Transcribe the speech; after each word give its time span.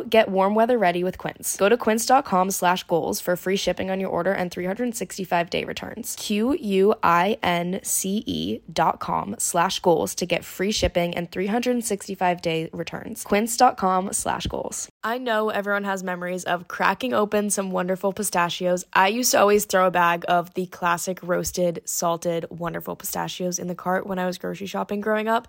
get 0.00 0.28
warm 0.28 0.54
weather 0.54 0.78
ready 0.78 1.04
with 1.04 1.18
Quince. 1.18 1.56
Go 1.56 1.68
to 1.68 1.76
quince.com 1.76 2.50
slash 2.50 2.82
goals 2.84 3.20
for 3.20 3.36
free 3.36 3.56
shipping 3.56 3.90
on 3.90 4.00
your 4.00 4.10
order 4.10 4.32
and 4.32 4.50
365 4.50 5.50
day 5.50 5.64
returns. 5.64 6.16
Q-U-I-N-C-E 6.18 6.52
dot 8.72 8.98
com 8.98 9.36
slash 9.38 9.78
goals 9.80 10.14
to 10.16 10.26
get 10.26 10.44
free 10.44 10.72
shipping 10.72 11.14
and 11.14 11.30
365 11.30 12.42
day 12.42 12.68
returns. 12.72 13.22
Quince.com 13.22 14.12
slash 14.12 14.46
goals. 14.46 14.88
I 15.04 15.18
know 15.18 15.50
everyone 15.50 15.84
has 15.84 16.02
memories 16.02 16.44
of 16.44 16.66
cracking 16.66 17.12
open 17.12 17.50
some 17.50 17.70
wonderful 17.70 18.12
pistachios. 18.12 18.84
I 18.92 19.08
used 19.08 19.32
to 19.32 19.40
always 19.40 19.66
throw 19.66 19.86
a 19.86 19.90
bag 19.90 20.24
of 20.28 20.54
the 20.54 20.66
classic 20.66 21.18
roasted, 21.22 21.82
salted, 21.84 22.46
wonderful 22.50 22.96
pistachios 22.96 23.58
in 23.58 23.68
the 23.68 23.74
cart 23.74 24.06
when 24.06 24.18
I 24.18 24.26
was 24.26 24.38
grocery 24.38 24.66
shopping 24.66 25.00
growing 25.00 25.28
up. 25.28 25.48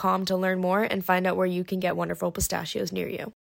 to 0.01 0.35
learn 0.35 0.59
more 0.59 0.81
and 0.81 1.05
find 1.05 1.27
out 1.27 1.37
where 1.37 1.45
you 1.45 1.63
can 1.63 1.79
get 1.79 1.95
wonderful 1.95 2.31
pistachios 2.31 2.91
near 2.91 3.07
you. 3.07 3.33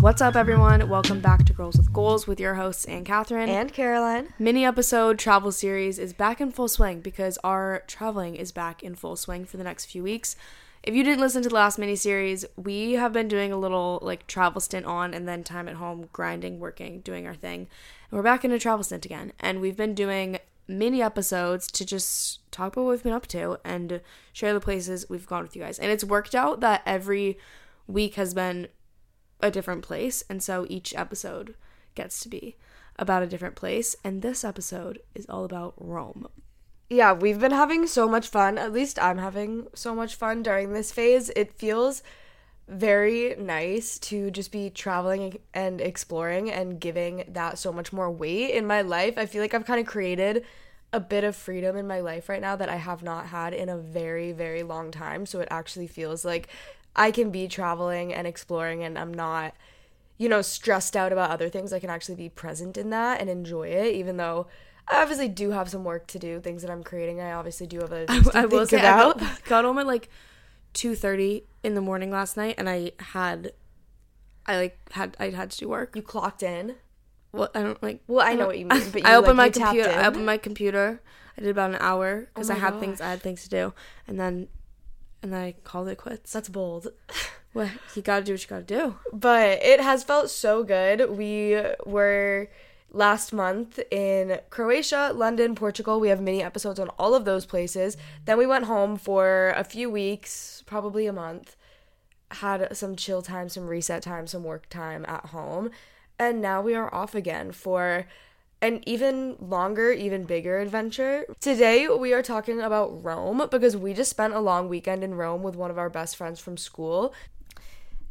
What's 0.00 0.20
up, 0.20 0.34
everyone? 0.34 0.88
Welcome 0.88 1.20
back 1.20 1.44
to 1.44 1.52
Girls 1.52 1.76
with 1.76 1.92
Goals 1.92 2.26
with 2.26 2.40
your 2.40 2.54
hosts, 2.54 2.84
Ann 2.86 3.04
Catherine 3.04 3.48
and 3.48 3.72
Caroline. 3.72 4.34
Mini 4.36 4.64
episode 4.64 5.16
travel 5.16 5.52
series 5.52 6.00
is 6.00 6.12
back 6.12 6.40
in 6.40 6.50
full 6.50 6.66
swing 6.66 7.00
because 7.00 7.38
our 7.44 7.84
traveling 7.86 8.34
is 8.34 8.50
back 8.50 8.82
in 8.82 8.96
full 8.96 9.14
swing 9.14 9.44
for 9.44 9.58
the 9.58 9.64
next 9.64 9.84
few 9.84 10.02
weeks. 10.02 10.34
If 10.82 10.96
you 10.96 11.04
didn't 11.04 11.20
listen 11.20 11.44
to 11.44 11.48
the 11.48 11.54
last 11.54 11.78
mini 11.78 11.94
series, 11.94 12.44
we 12.56 12.94
have 12.94 13.12
been 13.12 13.28
doing 13.28 13.52
a 13.52 13.56
little 13.56 14.00
like 14.02 14.26
travel 14.26 14.60
stint 14.60 14.84
on 14.84 15.14
and 15.14 15.28
then 15.28 15.44
time 15.44 15.68
at 15.68 15.76
home, 15.76 16.08
grinding, 16.12 16.58
working, 16.58 17.00
doing 17.02 17.24
our 17.24 17.36
thing. 17.36 17.68
And 18.10 18.18
we're 18.18 18.24
back 18.24 18.44
in 18.44 18.50
a 18.50 18.58
travel 18.58 18.82
stint 18.82 19.04
again. 19.04 19.32
And 19.38 19.60
we've 19.60 19.76
been 19.76 19.94
doing 19.94 20.38
mini 20.66 21.00
episodes 21.00 21.68
to 21.68 21.86
just 21.86 22.50
talk 22.50 22.72
about 22.72 22.84
what 22.84 22.90
we've 22.90 23.02
been 23.04 23.12
up 23.12 23.28
to 23.28 23.58
and 23.64 24.00
share 24.32 24.52
the 24.52 24.60
places 24.60 25.08
we've 25.08 25.26
gone 25.26 25.44
with 25.44 25.54
you 25.54 25.62
guys. 25.62 25.78
And 25.78 25.92
it's 25.92 26.02
worked 26.02 26.34
out 26.34 26.58
that 26.60 26.82
every 26.84 27.38
week 27.86 28.16
has 28.16 28.34
been 28.34 28.66
a 29.38 29.52
different 29.52 29.82
place. 29.82 30.24
And 30.28 30.42
so 30.42 30.66
each 30.68 30.96
episode 30.96 31.54
gets 31.94 32.18
to 32.24 32.28
be 32.28 32.56
about 32.96 33.22
a 33.22 33.28
different 33.28 33.54
place. 33.54 33.94
And 34.02 34.20
this 34.20 34.42
episode 34.42 34.98
is 35.14 35.26
all 35.28 35.44
about 35.44 35.74
Rome 35.76 36.26
yeah, 36.92 37.12
we've 37.12 37.40
been 37.40 37.52
having 37.52 37.86
so 37.86 38.08
much 38.08 38.28
fun. 38.28 38.58
At 38.58 38.72
least 38.72 38.98
I'm 39.02 39.18
having 39.18 39.66
so 39.74 39.94
much 39.94 40.14
fun 40.14 40.42
during 40.42 40.72
this 40.72 40.92
phase. 40.92 41.30
It 41.30 41.54
feels 41.54 42.02
very 42.68 43.34
nice 43.38 43.98
to 43.98 44.30
just 44.30 44.52
be 44.52 44.70
traveling 44.70 45.38
and 45.52 45.80
exploring 45.80 46.50
and 46.50 46.78
giving 46.78 47.24
that 47.28 47.58
so 47.58 47.72
much 47.72 47.92
more 47.92 48.10
weight 48.10 48.50
in 48.50 48.66
my 48.66 48.82
life. 48.82 49.16
I 49.16 49.26
feel 49.26 49.40
like 49.40 49.54
I've 49.54 49.64
kind 49.64 49.80
of 49.80 49.86
created 49.86 50.44
a 50.92 51.00
bit 51.00 51.24
of 51.24 51.34
freedom 51.34 51.76
in 51.76 51.86
my 51.86 52.00
life 52.00 52.28
right 52.28 52.40
now 52.40 52.56
that 52.56 52.68
I 52.68 52.76
have 52.76 53.02
not 53.02 53.26
had 53.26 53.54
in 53.54 53.70
a 53.70 53.78
very, 53.78 54.32
very 54.32 54.62
long 54.62 54.90
time. 54.90 55.24
So 55.24 55.40
it 55.40 55.48
actually 55.50 55.86
feels 55.86 56.24
like 56.24 56.48
I 56.94 57.10
can 57.10 57.30
be 57.30 57.48
traveling 57.48 58.12
and 58.12 58.26
exploring 58.26 58.84
and 58.84 58.98
I'm 58.98 59.14
not, 59.14 59.54
you 60.18 60.28
know, 60.28 60.42
stressed 60.42 60.94
out 60.94 61.10
about 61.10 61.30
other 61.30 61.48
things. 61.48 61.72
I 61.72 61.80
can 61.80 61.90
actually 61.90 62.16
be 62.16 62.28
present 62.28 62.76
in 62.76 62.90
that 62.90 63.20
and 63.20 63.30
enjoy 63.30 63.68
it, 63.68 63.94
even 63.94 64.18
though 64.18 64.46
I 64.88 65.02
obviously 65.02 65.28
do 65.28 65.50
have 65.50 65.68
some 65.68 65.84
work 65.84 66.06
to 66.08 66.18
do, 66.18 66.40
things 66.40 66.62
that 66.62 66.70
I'm 66.70 66.82
creating. 66.82 67.20
I 67.20 67.32
obviously 67.32 67.66
do 67.66 67.80
have 67.80 67.92
a 67.92 68.06
I, 68.08 68.22
I 68.34 68.46
will 68.46 68.66
say 68.66 68.78
about. 68.78 69.22
I 69.22 69.24
got, 69.24 69.44
got 69.44 69.64
home 69.64 69.78
at 69.78 69.86
like 69.86 70.08
two 70.72 70.94
thirty 70.94 71.44
in 71.62 71.74
the 71.74 71.80
morning 71.80 72.10
last 72.10 72.36
night, 72.36 72.56
and 72.58 72.68
I 72.68 72.92
had, 72.98 73.52
I 74.46 74.56
like 74.56 74.78
had 74.92 75.16
I 75.20 75.30
had 75.30 75.50
to 75.52 75.58
do 75.58 75.68
work. 75.68 75.94
You 75.96 76.02
clocked 76.02 76.42
in. 76.42 76.76
Well, 77.32 77.50
I 77.54 77.62
don't 77.62 77.82
like. 77.82 78.02
Well, 78.06 78.26
I 78.26 78.34
know 78.34 78.46
what 78.46 78.58
you 78.58 78.66
mean. 78.66 78.90
But 78.92 79.02
you, 79.02 79.06
I 79.06 79.14
opened 79.14 79.38
like, 79.38 79.56
my 79.56 79.64
computer. 79.66 79.90
I 79.90 80.06
opened 80.06 80.26
my 80.26 80.36
computer. 80.36 81.00
I 81.36 81.40
did 81.40 81.50
about 81.50 81.70
an 81.70 81.78
hour 81.80 82.28
because 82.34 82.50
oh 82.50 82.54
I 82.54 82.58
had 82.58 82.72
gosh. 82.72 82.80
things. 82.80 83.00
I 83.00 83.10
had 83.10 83.22
things 83.22 83.42
to 83.44 83.48
do, 83.48 83.72
and 84.06 84.20
then, 84.20 84.48
and 85.22 85.32
then 85.32 85.40
I 85.40 85.54
called 85.64 85.88
it 85.88 85.96
quits. 85.96 86.32
That's 86.32 86.48
bold. 86.48 86.88
Well, 87.54 87.70
you 87.94 88.02
gotta 88.02 88.24
do 88.24 88.32
what 88.32 88.42
you 88.42 88.48
gotta 88.48 88.62
do. 88.62 88.96
But 89.12 89.62
it 89.62 89.80
has 89.80 90.04
felt 90.04 90.30
so 90.30 90.62
good. 90.64 91.10
We 91.10 91.60
were 91.84 92.48
last 92.92 93.32
month 93.32 93.80
in 93.90 94.38
Croatia, 94.50 95.12
London, 95.14 95.54
Portugal. 95.54 95.98
We 95.98 96.08
have 96.08 96.20
mini 96.20 96.42
episodes 96.42 96.78
on 96.78 96.88
all 96.90 97.14
of 97.14 97.24
those 97.24 97.46
places. 97.46 97.96
Then 98.24 98.38
we 98.38 98.46
went 98.46 98.66
home 98.66 98.96
for 98.96 99.54
a 99.56 99.64
few 99.64 99.90
weeks, 99.90 100.62
probably 100.66 101.06
a 101.06 101.12
month, 101.12 101.56
had 102.32 102.76
some 102.76 102.96
chill 102.96 103.22
time, 103.22 103.48
some 103.48 103.66
reset 103.66 104.02
time, 104.02 104.26
some 104.26 104.44
work 104.44 104.68
time 104.68 105.04
at 105.08 105.26
home. 105.26 105.70
And 106.18 106.40
now 106.40 106.62
we 106.62 106.74
are 106.74 106.94
off 106.94 107.14
again 107.14 107.52
for 107.52 108.06
an 108.60 108.80
even 108.86 109.36
longer, 109.40 109.90
even 109.90 110.24
bigger 110.24 110.60
adventure. 110.60 111.24
Today, 111.40 111.88
we 111.88 112.12
are 112.12 112.22
talking 112.22 112.60
about 112.60 113.02
Rome 113.02 113.48
because 113.50 113.76
we 113.76 113.92
just 113.92 114.10
spent 114.10 114.34
a 114.34 114.40
long 114.40 114.68
weekend 114.68 115.02
in 115.02 115.14
Rome 115.14 115.42
with 115.42 115.56
one 115.56 115.70
of 115.70 115.78
our 115.78 115.90
best 115.90 116.16
friends 116.16 116.38
from 116.38 116.56
school. 116.56 117.12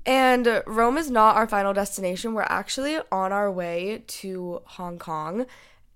And 0.05 0.63
Rome 0.65 0.97
is 0.97 1.11
not 1.11 1.35
our 1.35 1.47
final 1.47 1.73
destination. 1.73 2.33
We're 2.33 2.43
actually 2.43 2.97
on 3.11 3.31
our 3.31 3.51
way 3.51 4.03
to 4.07 4.61
Hong 4.65 4.97
Kong. 4.97 5.45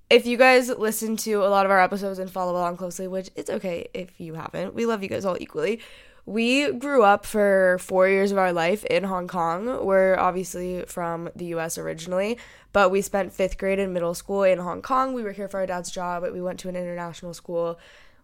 If 0.09 0.27
you 0.27 0.37
guys 0.37 0.69
listen 0.69 1.17
to 1.17 1.43
a 1.43 1.49
lot 1.49 1.65
of 1.65 1.71
our 1.71 1.81
episodes 1.81 2.19
and 2.19 2.29
follow 2.29 2.51
along 2.53 2.77
closely, 2.77 3.07
which 3.07 3.31
it's 3.35 3.49
okay 3.49 3.87
if 3.93 4.19
you 4.19 4.35
haven't, 4.35 4.75
we 4.75 4.85
love 4.85 5.01
you 5.01 5.09
guys 5.09 5.25
all 5.25 5.37
equally. 5.39 5.79
We 6.27 6.71
grew 6.71 7.03
up 7.03 7.25
for 7.25 7.77
four 7.79 8.07
years 8.07 8.31
of 8.31 8.37
our 8.37 8.53
life 8.53 8.83
in 8.85 9.03
Hong 9.03 9.27
Kong. 9.27 9.85
We're 9.85 10.17
obviously 10.17 10.83
from 10.87 11.29
the 11.35 11.45
US 11.55 11.77
originally, 11.77 12.37
but 12.73 12.91
we 12.91 13.01
spent 13.01 13.33
fifth 13.33 13.57
grade 13.57 13.79
and 13.79 13.93
middle 13.93 14.13
school 14.13 14.43
in 14.43 14.59
Hong 14.59 14.83
Kong. 14.83 15.13
We 15.13 15.23
were 15.23 15.31
here 15.31 15.47
for 15.47 15.59
our 15.59 15.65
dad's 15.65 15.91
job, 15.91 16.23
we 16.31 16.41
went 16.41 16.59
to 16.61 16.69
an 16.69 16.75
international 16.75 17.33
school. 17.33 17.79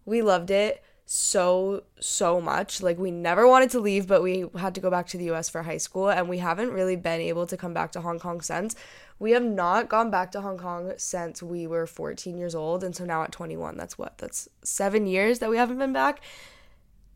We 0.06 0.22
loved 0.22 0.50
it 0.52 0.84
so 1.14 1.84
so 2.00 2.40
much. 2.40 2.82
Like 2.82 2.98
we 2.98 3.12
never 3.12 3.46
wanted 3.46 3.70
to 3.72 3.82
leave, 3.82 4.08
but 4.08 4.24
we 4.24 4.46
had 4.58 4.74
to 4.76 4.82
go 4.82 4.90
back 4.90 5.08
to 5.08 5.18
the 5.18 5.30
US 5.32 5.50
for 5.50 5.64
high 5.64 5.78
school 5.78 6.10
and 6.10 6.30
we 6.30 6.38
haven't 6.38 6.72
really 6.72 6.96
been 6.96 7.20
able 7.20 7.46
to 7.48 7.58
come 7.58 7.74
back 7.74 7.92
to 7.92 8.02
Hong 8.02 8.18
Kong 8.18 8.40
since. 8.40 8.78
We 9.20 9.32
have 9.32 9.44
not 9.44 9.90
gone 9.90 10.10
back 10.10 10.32
to 10.32 10.42
Hong 10.42 10.58
Kong 10.58 10.94
since 10.96 11.44
we 11.44 11.68
were 11.68 11.86
14 11.86 12.38
years 12.38 12.56
old 12.56 12.82
and 12.82 12.96
so 12.96 13.04
now 13.04 13.24
at 13.24 13.34
21, 13.34 13.76
that's 13.76 13.98
what? 13.98 14.20
That's 14.20 14.48
7 14.64 15.06
years 15.06 15.40
that 15.40 15.50
we 15.50 15.58
haven't 15.58 15.80
been 15.80 15.92
back. 15.92 16.22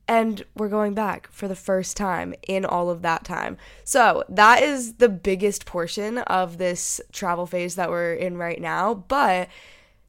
And 0.10 0.44
we're 0.58 0.70
going 0.70 0.94
back 0.94 1.32
for 1.32 1.48
the 1.48 1.56
first 1.56 1.96
time 1.96 2.36
in 2.50 2.66
all 2.66 2.90
of 2.90 3.02
that 3.04 3.24
time. 3.24 3.58
So, 3.86 4.24
that 4.30 4.62
is 4.62 4.96
the 4.96 5.10
biggest 5.10 5.66
portion 5.66 6.20
of 6.20 6.60
this 6.60 7.02
travel 7.12 7.48
phase 7.48 7.74
that 7.74 7.90
we're 7.90 8.14
in 8.14 8.38
right 8.38 8.62
now, 8.62 8.94
but 8.94 9.48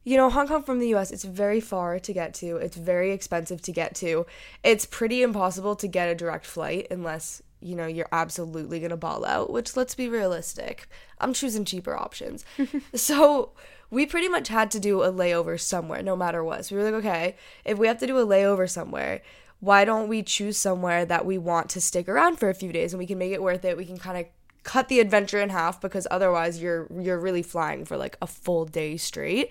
you 0.07 0.15
know, 0.15 0.29
Hong 0.29 0.47
Kong 0.47 0.63
from 0.63 0.79
the 0.79 0.95
US, 0.95 1.11
it's 1.11 1.25
very 1.25 1.59
far 1.59 1.99
to 1.99 2.13
get 2.13 2.33
to. 2.35 2.55
It's 2.55 2.77
very 2.77 3.11
expensive 3.11 3.61
to 3.63 3.73
get 3.73 3.93
to. 3.95 4.25
It's 4.63 4.85
pretty 4.85 5.21
impossible 5.21 5.75
to 5.75 5.85
get 5.85 6.07
a 6.07 6.15
direct 6.15 6.45
flight 6.45 6.87
unless, 6.89 7.41
you 7.59 7.75
know, 7.75 7.87
you're 7.87 8.07
absolutely 8.13 8.79
going 8.79 8.91
to 8.91 8.95
ball 8.95 9.25
out, 9.25 9.51
which 9.51 9.75
let's 9.75 9.95
be 9.95 10.07
realistic. 10.07 10.87
I'm 11.19 11.33
choosing 11.33 11.65
cheaper 11.65 11.93
options. 11.93 12.45
so, 12.95 13.51
we 13.89 14.05
pretty 14.05 14.29
much 14.29 14.47
had 14.47 14.71
to 14.71 14.79
do 14.79 15.03
a 15.03 15.11
layover 15.11 15.59
somewhere 15.59 16.01
no 16.01 16.15
matter 16.15 16.41
what. 16.41 16.63
So, 16.63 16.77
we 16.77 16.83
were 16.83 16.89
like, 16.89 17.05
okay, 17.05 17.35
if 17.65 17.77
we 17.77 17.87
have 17.87 17.97
to 17.97 18.07
do 18.07 18.17
a 18.17 18.25
layover 18.25 18.69
somewhere, 18.69 19.21
why 19.59 19.83
don't 19.83 20.07
we 20.07 20.23
choose 20.23 20.55
somewhere 20.55 21.03
that 21.03 21.25
we 21.25 21.37
want 21.37 21.69
to 21.71 21.81
stick 21.81 22.07
around 22.07 22.39
for 22.39 22.49
a 22.49 22.53
few 22.53 22.71
days 22.71 22.93
and 22.93 22.99
we 22.99 23.07
can 23.07 23.17
make 23.17 23.33
it 23.33 23.43
worth 23.43 23.65
it? 23.65 23.75
We 23.75 23.83
can 23.83 23.97
kind 23.97 24.19
of 24.19 24.27
cut 24.63 24.87
the 24.87 25.01
adventure 25.01 25.41
in 25.41 25.49
half 25.49 25.81
because 25.81 26.07
otherwise 26.11 26.61
you're 26.61 26.87
you're 26.97 27.19
really 27.19 27.41
flying 27.41 27.85
for 27.85 27.97
like 27.97 28.17
a 28.21 28.27
full 28.27 28.63
day 28.63 28.95
straight. 28.95 29.49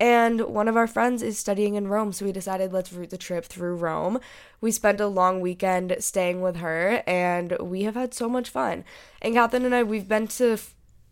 And 0.00 0.42
one 0.42 0.68
of 0.68 0.76
our 0.76 0.86
friends 0.86 1.22
is 1.22 1.38
studying 1.38 1.74
in 1.74 1.88
Rome, 1.88 2.12
so 2.12 2.24
we 2.24 2.32
decided 2.32 2.72
let's 2.72 2.92
route 2.92 3.10
the 3.10 3.18
trip 3.18 3.44
through 3.44 3.76
Rome. 3.76 4.20
We 4.60 4.70
spent 4.70 5.00
a 5.00 5.08
long 5.08 5.40
weekend 5.40 5.96
staying 5.98 6.40
with 6.40 6.56
her, 6.56 7.02
and 7.06 7.56
we 7.60 7.82
have 7.82 7.94
had 7.94 8.14
so 8.14 8.28
much 8.28 8.48
fun. 8.48 8.84
And 9.20 9.34
Catherine 9.34 9.64
and 9.64 9.74
I, 9.74 9.82
we've 9.82 10.06
been 10.08 10.28
to 10.28 10.56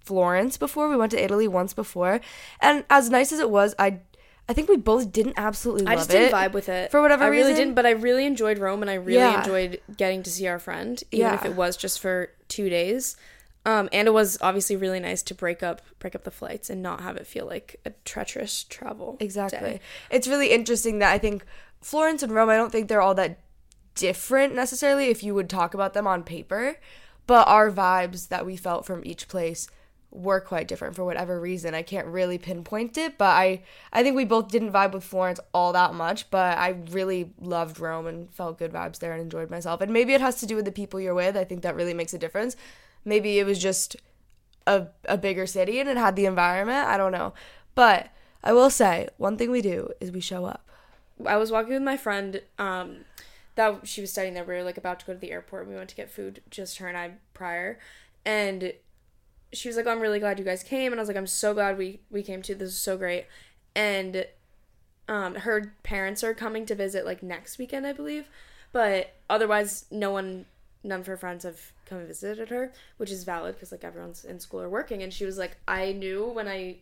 Florence 0.04 0.56
before. 0.56 0.88
We 0.88 0.96
went 0.96 1.10
to 1.12 1.22
Italy 1.24 1.48
once 1.48 1.74
before, 1.74 2.20
and 2.60 2.84
as 2.88 3.10
nice 3.10 3.32
as 3.32 3.40
it 3.40 3.50
was, 3.50 3.74
I 3.78 4.00
I 4.48 4.52
think 4.52 4.68
we 4.68 4.76
both 4.76 5.10
didn't 5.10 5.34
absolutely 5.36 5.82
love 5.82 5.92
I 5.92 5.96
just 5.96 6.10
didn't 6.10 6.32
vibe 6.32 6.52
with 6.52 6.68
it 6.68 6.92
for 6.92 7.02
whatever 7.02 7.24
I 7.24 7.26
reason. 7.26 7.46
really 7.46 7.58
didn't, 7.58 7.74
but 7.74 7.84
I 7.86 7.90
really 7.90 8.24
enjoyed 8.24 8.58
Rome, 8.58 8.82
and 8.82 8.88
I 8.90 8.94
really 8.94 9.18
Yeah. 9.18 9.38
enjoyed 9.40 9.80
getting 9.96 10.22
to 10.22 10.30
see 10.30 10.46
our 10.46 10.60
friend, 10.60 11.02
even 11.10 11.34
if 11.34 11.44
it 11.44 11.54
was 11.56 11.76
just 11.76 11.98
for 11.98 12.30
two 12.46 12.68
days. 12.68 13.16
Um, 13.66 13.88
and 13.92 14.06
it 14.06 14.12
was 14.12 14.38
obviously 14.40 14.76
really 14.76 15.00
nice 15.00 15.24
to 15.24 15.34
break 15.34 15.60
up 15.60 15.82
break 15.98 16.14
up 16.14 16.22
the 16.22 16.30
flights 16.30 16.70
and 16.70 16.80
not 16.80 17.00
have 17.00 17.16
it 17.16 17.26
feel 17.26 17.46
like 17.46 17.80
a 17.84 17.90
treacherous 18.04 18.62
travel. 18.62 19.16
Exactly. 19.18 19.58
day. 19.58 19.80
It's 20.08 20.28
really 20.28 20.52
interesting 20.52 21.00
that 21.00 21.12
I 21.12 21.18
think 21.18 21.44
Florence 21.80 22.22
and 22.22 22.32
Rome, 22.32 22.48
I 22.48 22.56
don't 22.56 22.70
think 22.70 22.86
they're 22.88 23.02
all 23.02 23.16
that 23.16 23.40
different 23.96 24.54
necessarily 24.54 25.06
if 25.06 25.24
you 25.24 25.34
would 25.34 25.50
talk 25.50 25.74
about 25.74 25.94
them 25.94 26.06
on 26.06 26.22
paper, 26.22 26.76
but 27.26 27.48
our 27.48 27.70
vibes 27.72 28.28
that 28.28 28.46
we 28.46 28.56
felt 28.56 28.86
from 28.86 29.02
each 29.04 29.26
place 29.26 29.69
were 30.12 30.40
quite 30.40 30.69
different 30.69 30.94
for 30.94 31.04
whatever 31.04 31.40
reason. 31.40 31.74
I 31.74 31.82
can't 31.82 32.06
really 32.06 32.38
pinpoint 32.38 32.96
it, 32.96 33.19
but 33.19 33.30
I 33.30 33.64
I 33.92 34.04
think 34.04 34.14
we 34.14 34.24
both 34.24 34.48
didn't 34.48 34.72
vibe 34.72 34.92
with 34.92 35.02
Florence 35.02 35.40
all 35.52 35.72
that 35.72 35.92
much, 35.92 36.30
but 36.30 36.56
I 36.56 36.76
really 36.92 37.32
loved 37.40 37.80
Rome 37.80 38.06
and 38.06 38.32
felt 38.32 38.60
good 38.60 38.72
vibes 38.72 39.00
there 39.00 39.12
and 39.12 39.20
enjoyed 39.20 39.50
myself. 39.50 39.80
And 39.80 39.92
maybe 39.92 40.14
it 40.14 40.20
has 40.20 40.36
to 40.36 40.46
do 40.46 40.54
with 40.54 40.66
the 40.66 40.72
people 40.72 41.00
you're 41.00 41.14
with. 41.14 41.36
I 41.36 41.42
think 41.42 41.62
that 41.62 41.74
really 41.74 41.94
makes 41.94 42.14
a 42.14 42.19
difference. 42.19 42.54
Maybe 43.06 43.38
it 43.38 43.47
was 43.47 43.58
just 43.58 43.97
a, 44.67 44.88
a 45.06 45.17
bigger 45.17 45.47
city 45.47 45.81
and 45.81 45.88
it 45.88 45.97
had 45.97 46.17
the 46.17 46.26
environment. 46.26 46.87
I 46.87 46.99
don't 46.99 47.12
know. 47.12 47.32
But 47.75 48.11
I 48.44 48.53
will 48.53 48.69
say, 48.69 49.08
one 49.17 49.38
thing 49.38 49.50
we 49.50 49.62
do 49.62 49.88
is 50.00 50.11
we 50.11 50.20
show 50.20 50.44
up. 50.44 50.69
I 51.25 51.38
was 51.38 51.50
walking 51.50 51.73
with 51.73 51.82
my 51.82 51.97
friend. 51.97 52.43
Um, 52.58 53.06
that 53.56 53.88
she 53.88 54.03
was 54.03 54.12
studying 54.12 54.35
there. 54.35 54.44
We 54.44 54.55
were 54.55 54.62
like 54.62 54.76
about 54.76 55.00
to 55.00 55.06
go 55.06 55.12
to 55.14 55.19
the 55.19 55.32
airport. 55.32 55.67
We 55.67 55.75
went 55.75 55.88
to 55.88 55.97
get 55.97 56.11
food, 56.11 56.43
just 56.50 56.79
her 56.79 56.88
and 56.88 56.97
I 56.97 57.12
prior, 57.35 57.79
and 58.25 58.75
she 59.53 59.69
was 59.69 59.76
like, 59.76 59.87
"I'm 59.87 60.00
really 60.00 60.20
glad 60.20 60.38
you 60.38 60.44
guys 60.44 60.62
came," 60.62 60.93
and 60.93 61.00
I 61.00 61.03
was 61.03 61.08
like, 61.08 61.17
"I'm 61.17 61.26
so 61.26 61.55
glad 61.55 61.76
we 61.76 62.00
we 62.11 62.23
came 62.23 62.43
too. 62.43 62.55
This 62.55 62.70
is 62.70 62.79
so 62.79 62.97
great." 62.97 63.26
And 63.75 64.26
um, 65.08 65.37
her 65.37 65.75
parents 65.82 66.23
are 66.23 66.35
coming 66.35 66.67
to 66.67 66.75
visit 66.75 67.05
like 67.05 67.23
next 67.23 67.58
weekend, 67.58 67.87
I 67.87 67.93
believe, 67.93 68.29
but 68.73 69.14
otherwise, 69.29 69.87
no 69.91 70.11
one, 70.11 70.47
none 70.86 71.00
of 71.00 71.06
her 71.06 71.16
friends 71.16 71.44
have 71.44 71.72
come 71.84 71.98
and 71.98 72.06
visited 72.06 72.48
her, 72.48 72.72
which 72.96 73.10
is 73.10 73.24
valid 73.24 73.54
because 73.54 73.72
like 73.72 73.84
everyone's 73.84 74.24
in 74.24 74.40
school 74.40 74.60
or 74.60 74.68
working. 74.68 75.02
And 75.02 75.12
she 75.12 75.24
was 75.24 75.36
like, 75.38 75.56
"I 75.68 75.92
knew 75.92 76.26
when 76.26 76.48
I." 76.48 76.78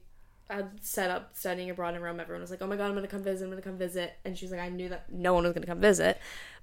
had 0.51 0.73
set 0.83 1.11
up 1.11 1.31
studying 1.35 1.71
abroad 1.71 1.95
in 1.95 2.03
Rome, 2.03 2.21
everyone 2.21 2.43
was 2.43 2.51
like, 2.51 2.61
"Oh 2.61 2.67
my 2.67 2.77
god, 2.77 2.89
I'm 2.89 2.95
gonna 2.95 3.09
come 3.09 3.23
visit. 3.23 3.45
I'm 3.45 3.51
gonna 3.51 3.63
come 3.63 3.79
visit." 3.79 4.13
And 4.27 4.37
she's 4.37 4.51
like, 4.51 4.61
"I 4.61 4.69
knew 4.69 4.91
that 4.91 5.11
no 5.11 5.33
one 5.33 5.45
was 5.45 5.55
gonna 5.55 5.65
come 5.65 5.81
visit, 5.81 6.19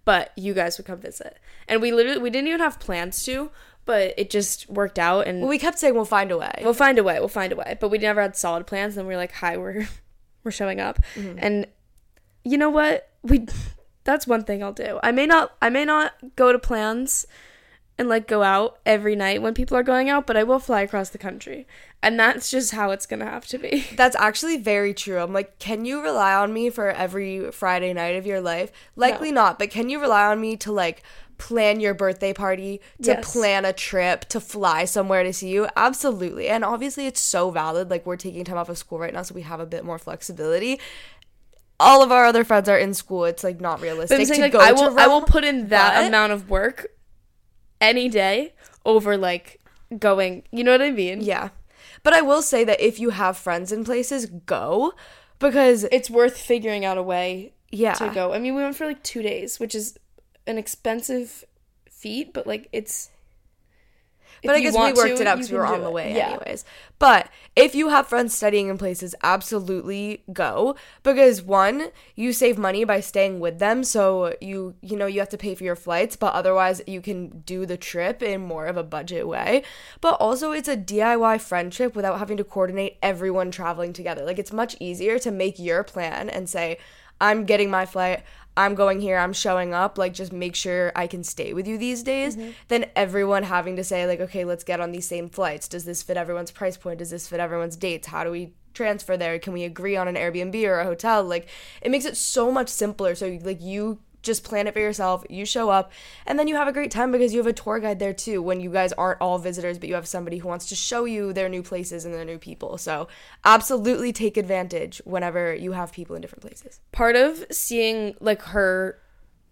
but 0.06 0.32
you 0.36 0.54
guys 0.54 0.78
would 0.78 0.86
come 0.86 1.00
visit." 1.00 1.40
And 1.68 1.82
we 1.82 1.92
literally 1.92 2.20
we 2.22 2.30
didn't 2.30 2.48
even 2.48 2.60
have 2.60 2.80
plans 2.80 3.24
to, 3.26 3.50
but 3.86 4.14
it 4.18 4.30
just 4.30 4.70
worked 4.70 5.00
out, 5.00 5.26
and 5.26 5.40
Well, 5.40 5.50
we 5.50 5.58
kept 5.58 5.80
saying 5.80 5.96
we'll 5.96 6.06
find 6.06 6.30
a 6.32 6.38
way. 6.38 6.62
we'll 6.62 6.76
find 6.76 7.00
a 7.00 7.04
way. 7.04 7.18
We'll 7.18 7.28
find 7.28 7.52
a 7.52 7.56
way. 7.56 7.76
But 7.80 7.90
we 7.90 7.98
never 7.98 8.22
had 8.22 8.38
solid 8.38 8.68
plans. 8.68 8.98
And 8.98 9.08
we 9.08 9.16
were 9.16 9.18
like, 9.18 9.32
"Hi, 9.32 9.58
we're 9.58 9.88
we're 10.44 10.52
showing 10.52 10.80
up," 10.80 11.00
mm-hmm. 11.16 11.40
and 11.42 11.66
you 12.44 12.60
know 12.60 12.70
what? 12.70 13.10
We 13.24 13.48
that's 14.04 14.28
one 14.28 14.44
thing 14.44 14.64
I'll 14.64 14.74
do. 14.74 15.00
I 15.04 15.12
may 15.12 15.26
not 15.26 15.54
I 15.62 15.70
may 15.70 15.86
not 15.86 16.14
go 16.36 16.52
to 16.52 16.60
plans 16.60 17.26
and 17.98 18.10
like 18.10 18.28
go 18.28 18.42
out 18.42 18.80
every 18.86 19.16
night 19.16 19.42
when 19.42 19.54
people 19.54 19.78
are 19.78 19.84
going 19.84 20.10
out, 20.10 20.26
but 20.26 20.36
I 20.36 20.44
will 20.44 20.60
fly 20.60 20.82
across 20.82 21.10
the 21.10 21.18
country. 21.18 21.68
And 22.02 22.20
that's 22.20 22.50
just 22.50 22.72
how 22.72 22.90
it's 22.92 23.06
gonna 23.06 23.26
have 23.26 23.46
to 23.48 23.60
be. 23.60 23.86
That's 23.96 24.16
actually 24.16 24.58
very 24.58 24.92
true. 24.92 25.20
I'm 25.20 25.34
like, 25.34 25.60
can 25.60 25.86
you 25.86 26.02
rely 26.02 26.34
on 26.34 26.52
me 26.52 26.72
for 26.72 26.90
every 26.90 27.52
Friday 27.52 27.94
night 27.94 28.16
of 28.16 28.26
your 28.26 28.42
life? 28.42 28.72
Likely 28.96 29.32
not, 29.32 29.60
but 29.60 29.70
can 29.70 29.88
you 29.90 30.00
rely 30.02 30.26
on 30.26 30.42
me 30.42 30.58
to 30.58 30.72
like 30.72 31.04
plan 31.38 31.80
your 31.80 31.94
birthday 31.94 32.34
party, 32.34 32.82
to 33.04 33.12
Yes. 33.12 33.32
plan 33.32 33.66
a 33.66 33.74
trip, 33.74 34.26
to 34.30 34.40
fly 34.40 34.86
somewhere 34.86 35.22
to 35.22 35.32
see 35.34 35.50
you? 35.50 35.68
Absolutely. 35.76 36.48
And 36.48 36.66
obviously 36.66 37.06
it's 37.06 37.22
so 37.22 37.52
valid. 37.52 37.92
Like 37.92 38.06
we're 38.08 38.16
taking 38.16 38.44
time 38.46 38.58
off 38.58 38.70
of 38.70 38.80
school 38.80 38.98
right 38.98 39.14
now, 39.14 39.22
so 39.22 39.36
we 39.36 39.42
have 39.44 39.60
a 39.60 39.66
bit 39.68 39.86
more 39.86 40.00
flexibility. 40.00 40.80
All 41.82 42.04
of 42.04 42.12
our 42.12 42.26
other 42.26 42.44
friends 42.44 42.70
are 42.70 42.78
in 42.78 42.94
school. 42.94 43.26
It's 43.26 43.44
like 43.44 43.60
not 43.60 43.82
realistic 43.82 44.16
But 44.18 44.22
I'm 44.22 44.26
saying 44.26 44.40
to 44.40 44.46
like 44.46 44.52
go 44.54 44.60
I 44.60 44.72
will 44.72 45.00
I 45.00 45.08
will 45.08 45.22
put 45.24 45.44
in 45.44 45.68
that 45.70 45.96
but- 45.96 46.08
amount 46.08 46.32
of 46.32 46.50
work 46.50 46.88
any 47.80 48.08
day 48.10 48.54
over 48.86 49.18
like 49.18 49.60
going 49.98 50.44
you 50.52 50.64
know 50.64 50.72
what 50.72 50.82
I 50.82 50.92
mean? 50.92 51.22
Yeah. 51.22 51.50
But 52.04 52.14
I 52.14 52.22
will 52.22 52.42
say 52.42 52.64
that 52.64 52.80
if 52.80 53.00
you 53.00 53.10
have 53.12 53.38
friends 53.38 53.72
in 53.72 53.84
places, 53.84 54.26
go 54.26 54.94
because 55.40 55.84
It's 55.92 56.10
worth 56.10 56.38
figuring 56.38 56.86
out 56.86 56.98
a 56.98 57.04
way 57.04 57.54
yeah. 57.72 57.94
to 57.96 58.10
go. 58.10 58.34
I 58.34 58.40
mean 58.40 58.56
we 58.56 58.62
went 58.64 58.76
for 58.76 58.86
like 58.86 59.02
two 59.04 59.22
days, 59.22 59.60
which 59.60 59.74
is 59.76 59.98
an 60.48 60.58
expensive 60.58 61.44
feat, 61.90 62.34
but 62.34 62.46
like 62.48 62.70
it's 62.72 63.10
But 64.44 64.56
I 64.56 64.60
guess 64.62 64.74
we 64.74 64.94
worked 64.94 65.18
to, 65.18 65.22
it 65.22 65.28
out 65.28 65.38
because 65.38 65.52
we 65.52 65.58
were 65.58 65.66
on 65.66 65.82
the 65.82 65.92
way 65.92 66.16
Yeah. 66.16 66.30
anyways. 66.30 66.66
But 67.00 67.30
if 67.56 67.76
you 67.76 67.90
have 67.90 68.08
friends 68.08 68.36
studying 68.36 68.68
in 68.70 68.78
places, 68.78 69.14
absolutely 69.24 70.24
go 70.32 70.76
because 71.04 71.42
one, 71.42 71.90
you 72.16 72.34
save 72.34 72.58
money 72.58 72.84
by 72.84 73.00
staying 73.02 73.40
with 73.40 73.60
them, 73.60 73.84
so 73.84 74.36
you 74.42 74.76
you 74.82 74.98
know 74.98 75.06
you 75.06 75.20
have 75.20 75.30
to 75.30 75.38
pay 75.38 75.56
for 75.56 75.64
your 75.64 75.76
flights, 75.76 76.16
but 76.16 76.34
otherwise 76.34 76.82
you 76.88 77.02
can 77.02 77.42
do 77.46 77.66
the 77.66 77.78
trip 77.78 78.24
in 78.24 78.42
more 78.42 78.66
of 78.68 78.78
a 78.78 78.84
budget 78.84 79.28
way. 79.28 79.64
But 80.00 80.16
also 80.16 80.52
it's 80.52 80.70
a 80.70 80.78
DIY 80.78 81.42
friend 81.42 81.72
trip 81.72 81.96
without 81.96 82.20
having 82.20 82.38
to 82.38 82.44
coordinate 82.44 82.98
everyone 83.02 83.52
traveling 83.52 83.94
together. 83.94 84.26
Like 84.26 84.40
it's 84.40 84.54
much 84.54 84.76
easier 84.80 85.20
to 85.20 85.32
make 85.32 85.60
your 85.60 85.84
plan 85.84 86.30
and 86.30 86.50
say, 86.50 86.78
I'm 87.20 87.46
getting 87.46 87.70
my 87.70 87.86
flight. 87.86 88.24
I'm 88.58 88.76
going 88.76 89.00
here, 89.00 89.18
I'm 89.18 89.34
showing 89.34 89.74
up, 89.74 89.98
like 89.98 90.14
just 90.14 90.34
make 90.34 90.56
sure 90.56 90.92
I 90.96 91.08
can 91.08 91.24
stay 91.24 91.54
with 91.54 91.68
you 91.68 91.78
these 91.78 92.04
days, 92.04 92.36
mm-hmm. 92.36 92.52
than 92.68 92.86
everyone 92.96 93.44
having 93.44 93.78
to 93.78 93.84
say, 93.84 94.06
like, 94.06 94.20
okay, 94.20 94.44
let's 94.44 94.64
get 94.64 94.82
on 94.82 94.92
these 94.92 95.08
same 95.08 95.30
flights. 95.30 95.68
Does 95.68 95.86
this 95.86 96.04
fit 96.04 96.18
everyone's 96.18 96.52
price 96.52 96.78
point? 96.78 97.00
Does 97.00 97.12
this 97.12 97.28
fit 97.28 97.40
everyone's 97.40 97.78
dates? 97.78 98.08
How 98.08 98.24
do 98.24 98.32
we 98.32 98.54
transfer 98.74 99.16
there? 99.16 99.40
Can 99.40 99.54
we 99.54 99.64
agree 99.64 99.96
on 99.96 100.08
an 100.08 100.16
Airbnb 100.16 100.64
or 100.66 100.80
a 100.80 100.86
hotel? 100.86 101.24
Like, 101.24 101.48
it 101.82 101.92
makes 101.92 102.06
it 102.06 102.18
so 102.18 102.52
much 102.52 102.70
simpler. 102.70 103.16
So, 103.16 103.40
like, 103.42 103.62
you 103.62 104.00
just 104.22 104.44
plan 104.44 104.68
it 104.68 104.74
for 104.74 104.80
yourself, 104.80 105.24
you 105.30 105.46
show 105.46 105.70
up, 105.70 105.92
and 106.26 106.38
then 106.38 106.48
you 106.48 106.56
have 106.56 106.68
a 106.68 106.72
great 106.72 106.92
time 106.92 107.12
because 107.12 107.34
you 107.34 107.40
have 107.40 107.48
a 107.48 107.54
tour 107.54 107.80
guide 107.80 108.00
there 108.00 108.14
too 108.14 108.42
when 108.42 108.60
you 108.60 108.70
guys 108.70 108.94
aren't 108.94 109.20
all 109.22 109.38
visitors, 109.40 109.80
but 109.80 109.90
you 109.90 109.96
have 109.96 110.08
somebody 110.08 110.38
who 110.38 110.48
wants 110.48 110.68
to 110.70 110.76
show 110.76 111.06
you 111.06 111.34
their 111.34 111.50
new 111.50 111.64
places 111.64 112.06
and 112.06 112.14
their 112.14 112.26
new 112.26 112.38
people. 112.38 112.78
So, 112.78 113.08
absolutely 113.46 114.14
take 114.14 114.38
advantage 114.38 115.02
whenever 115.06 115.54
you 115.56 115.72
have 115.72 115.92
people 115.92 116.16
in 116.16 116.22
different 116.22 116.42
places. 116.42 116.80
part 116.92 117.16
of 117.16 117.46
seeing 117.52 118.16
like 118.20 118.42
her 118.42 118.98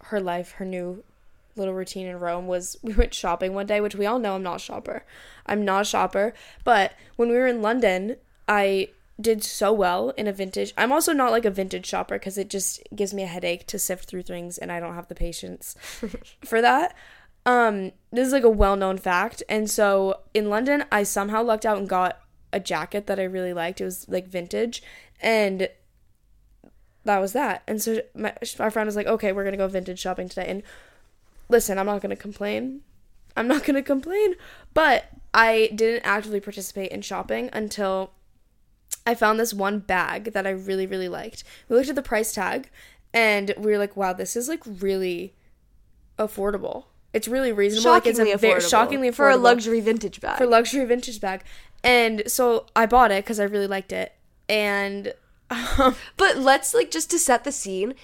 her 0.06 0.20
life 0.20 0.52
her 0.54 0.66
new 0.66 1.04
little 1.56 1.74
routine 1.74 2.08
in 2.08 2.20
rome 2.20 2.48
was 2.48 2.78
we 2.82 2.94
went 2.94 3.14
shopping 3.14 3.54
one 3.54 3.66
day 3.66 3.82
which 3.82 3.96
we 3.96 4.06
all 4.06 4.18
know 4.20 4.36
i'm 4.36 4.44
not 4.44 4.56
a 4.58 4.60
shopper 4.60 5.04
i'm 5.46 5.66
not 5.66 5.82
a 5.82 5.86
shopper 5.86 6.34
but 6.64 6.94
when 7.18 7.28
we 7.30 7.36
were 7.36 7.48
in 7.48 7.62
london 7.62 8.16
i 8.48 8.88
did 9.20 9.44
so 9.44 9.74
well 9.74 10.10
in 10.12 10.28
a 10.28 10.34
vintage 10.34 10.74
i'm 10.78 10.92
also 10.92 11.14
not 11.14 11.32
like 11.32 11.46
a 11.46 11.52
vintage 11.52 11.86
shopper 11.86 12.16
because 12.16 12.38
it 12.38 12.50
just 12.50 12.82
gives 12.96 13.14
me 13.14 13.24
a 13.24 13.28
headache 13.28 13.68
to 13.68 13.78
sift 13.78 14.08
through 14.08 14.22
things 14.22 14.58
and 14.58 14.72
i 14.72 14.80
don't 14.80 14.96
have 14.96 15.08
the 15.08 15.16
patience 15.16 15.76
for 16.46 16.62
that 16.62 16.96
um 17.46 17.92
this 18.12 18.28
is 18.28 18.34
like 18.34 18.44
a 18.44 18.50
well-known 18.50 18.98
fact 18.98 19.44
and 19.50 19.70
so 19.70 20.20
in 20.34 20.50
london 20.50 20.84
i 20.92 21.04
somehow 21.04 21.44
lucked 21.44 21.66
out 21.66 21.78
and 21.78 21.90
got 21.90 22.20
a 22.54 22.60
jacket 22.60 23.08
that 23.08 23.20
i 23.20 23.24
really 23.24 23.54
liked 23.54 23.82
it 23.82 23.86
was 23.86 24.08
like 24.08 24.28
vintage 24.28 24.82
and 25.22 25.70
that 27.06 27.20
was 27.20 27.34
that. 27.34 27.64
And 27.68 27.82
so 27.82 28.02
my 28.14 28.34
our 28.60 28.72
friend 28.72 28.88
was 28.88 28.96
like, 28.96 29.08
"Okay, 29.08 29.32
we're 29.32 29.44
gonna 29.44 29.58
go 29.58 29.68
vintage 29.68 30.00
shopping 30.00 30.30
today." 30.30 30.46
And 30.48 30.64
listen, 31.48 31.78
I'm 31.78 31.86
not 31.86 32.02
gonna 32.02 32.16
complain. 32.16 32.82
I'm 33.36 33.48
not 33.48 33.64
gonna 33.64 33.84
complain, 33.84 34.36
but 34.74 35.06
I 35.34 35.72
didn't 35.76 36.04
actively 36.04 36.40
participate 36.40 36.92
in 36.92 37.02
shopping 37.02 37.50
until 37.54 38.12
I 39.10 39.16
found 39.16 39.40
this 39.40 39.54
one 39.54 39.80
bag 39.80 40.34
that 40.34 40.46
I 40.46 40.52
really 40.52 40.86
really 40.88 41.10
liked. 41.10 41.44
We 41.68 41.76
looked 41.76 41.90
at 41.90 41.96
the 41.96 42.02
price 42.14 42.32
tag, 42.34 42.70
and 43.14 43.54
we 43.58 43.72
were 43.72 43.78
like, 43.78 43.96
"Wow, 43.98 44.14
this 44.14 44.36
is 44.36 44.48
like 44.48 44.62
really 44.66 45.34
affordable." 46.18 46.86
It's 47.14 47.28
really 47.28 47.52
reasonable. 47.52 47.92
like 47.92 48.06
it's 48.06 48.20
Shockingly 48.20 48.34
a 48.34 48.38
affordable. 48.38 48.70
shockingly 48.70 49.10
affordable 49.10 49.16
for 49.16 49.30
a 49.30 49.38
luxury 49.38 49.80
vintage 49.82 50.22
bag. 50.22 50.38
for 50.38 50.46
luxury 50.46 50.86
vintage 50.86 51.20
bag. 51.20 51.42
And 51.84 52.24
so 52.28 52.68
I 52.76 52.86
bought 52.86 53.12
it 53.12 53.24
because 53.24 53.40
I 53.40 53.46
really 53.46 53.66
liked 53.68 53.92
it. 53.92 54.14
And 54.48 55.14
um, 55.50 55.96
But 56.18 56.38
let's 56.38 56.74
like 56.76 56.92
just 56.92 57.10
to 57.12 57.18
set 57.20 57.44
the 57.46 57.52
scene. 57.52 57.96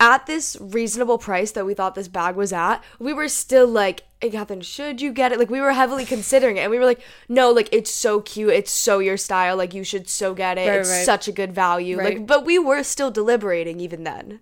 At 0.00 0.26
this 0.26 0.56
reasonable 0.60 1.18
price 1.18 1.50
that 1.52 1.66
we 1.66 1.74
thought 1.74 1.96
this 1.96 2.06
bag 2.06 2.36
was 2.36 2.52
at, 2.52 2.78
we 3.00 3.12
were 3.12 3.28
still 3.28 3.66
like, 3.66 4.04
hey, 4.20 4.30
Catherine, 4.30 4.60
should 4.60 5.00
you 5.00 5.12
get 5.12 5.32
it? 5.32 5.40
Like 5.40 5.50
we 5.50 5.60
were 5.60 5.72
heavily 5.72 6.04
considering 6.14 6.56
it, 6.56 6.60
and 6.60 6.70
we 6.70 6.78
were 6.78 6.84
like, 6.84 7.00
no, 7.28 7.50
like 7.50 7.68
it's 7.72 7.90
so 7.90 8.20
cute, 8.20 8.50
it's 8.52 8.70
so 8.70 9.00
your 9.00 9.16
style, 9.16 9.56
like 9.56 9.74
you 9.74 9.82
should 9.82 10.08
so 10.08 10.34
get 10.34 10.56
it. 10.56 10.68
Right, 10.68 10.78
it's 10.80 10.88
right. 10.90 11.04
such 11.04 11.26
a 11.26 11.32
good 11.32 11.52
value. 11.52 11.98
Right. 11.98 12.18
Like, 12.18 12.26
but 12.28 12.44
we 12.44 12.58
were 12.60 12.84
still 12.84 13.10
deliberating 13.10 13.80
even 13.80 14.04
then. 14.04 14.38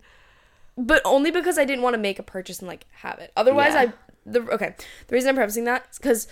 but 0.76 1.00
only 1.06 1.30
because 1.30 1.56
I 1.58 1.64
didn't 1.64 1.82
want 1.82 1.94
to 1.94 1.98
make 1.98 2.18
a 2.18 2.22
purchase 2.22 2.58
and 2.58 2.68
like 2.68 2.84
have 3.00 3.18
it. 3.18 3.32
Otherwise, 3.34 3.72
Yeah. 3.72 3.80
I 3.80 3.92
the 4.26 4.40
okay. 4.52 4.75
The 5.06 5.14
reason 5.14 5.30
I'm 5.30 5.36
prefacing 5.36 5.64
that 5.64 5.86
is 5.90 5.96
because 5.98 6.28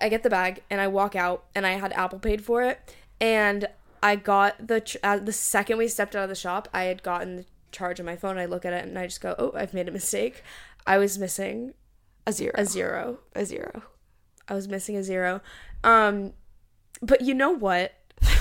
I 0.00 0.08
get 0.08 0.22
the 0.22 0.30
bag 0.30 0.62
and 0.70 0.80
I 0.80 0.86
walk 0.88 1.14
out 1.14 1.44
and 1.54 1.66
I 1.66 1.72
had 1.72 1.92
Apple 1.92 2.18
paid 2.18 2.42
for 2.42 2.62
it, 2.62 2.80
and 3.20 3.66
I 4.02 4.16
got 4.16 4.68
the 4.68 4.80
ch- 4.80 4.96
uh, 5.02 5.18
the 5.18 5.32
second 5.34 5.76
we 5.76 5.88
stepped 5.88 6.16
out 6.16 6.22
of 6.22 6.28
the 6.30 6.34
shop, 6.34 6.66
I 6.72 6.84
had 6.84 7.02
gotten 7.02 7.36
the 7.36 7.44
charge 7.72 8.00
on 8.00 8.06
my 8.06 8.16
phone. 8.16 8.38
I 8.38 8.46
look 8.46 8.64
at 8.64 8.72
it 8.72 8.84
and 8.84 8.98
I 8.98 9.06
just 9.06 9.20
go, 9.20 9.34
oh, 9.38 9.52
I've 9.54 9.74
made 9.74 9.88
a 9.88 9.92
mistake. 9.92 10.42
I 10.86 10.98
was 10.98 11.18
missing 11.18 11.74
A 12.26 12.32
zero. 12.32 12.52
a 12.54 12.64
zero. 12.64 13.18
a 13.34 13.44
zero. 13.44 13.82
I 14.48 14.54
was 14.54 14.68
missing 14.68 14.96
a 14.96 15.02
zero. 15.02 15.40
Um, 15.84 16.32
but 17.02 17.20
you 17.20 17.34
know 17.34 17.50
what? 17.50 17.94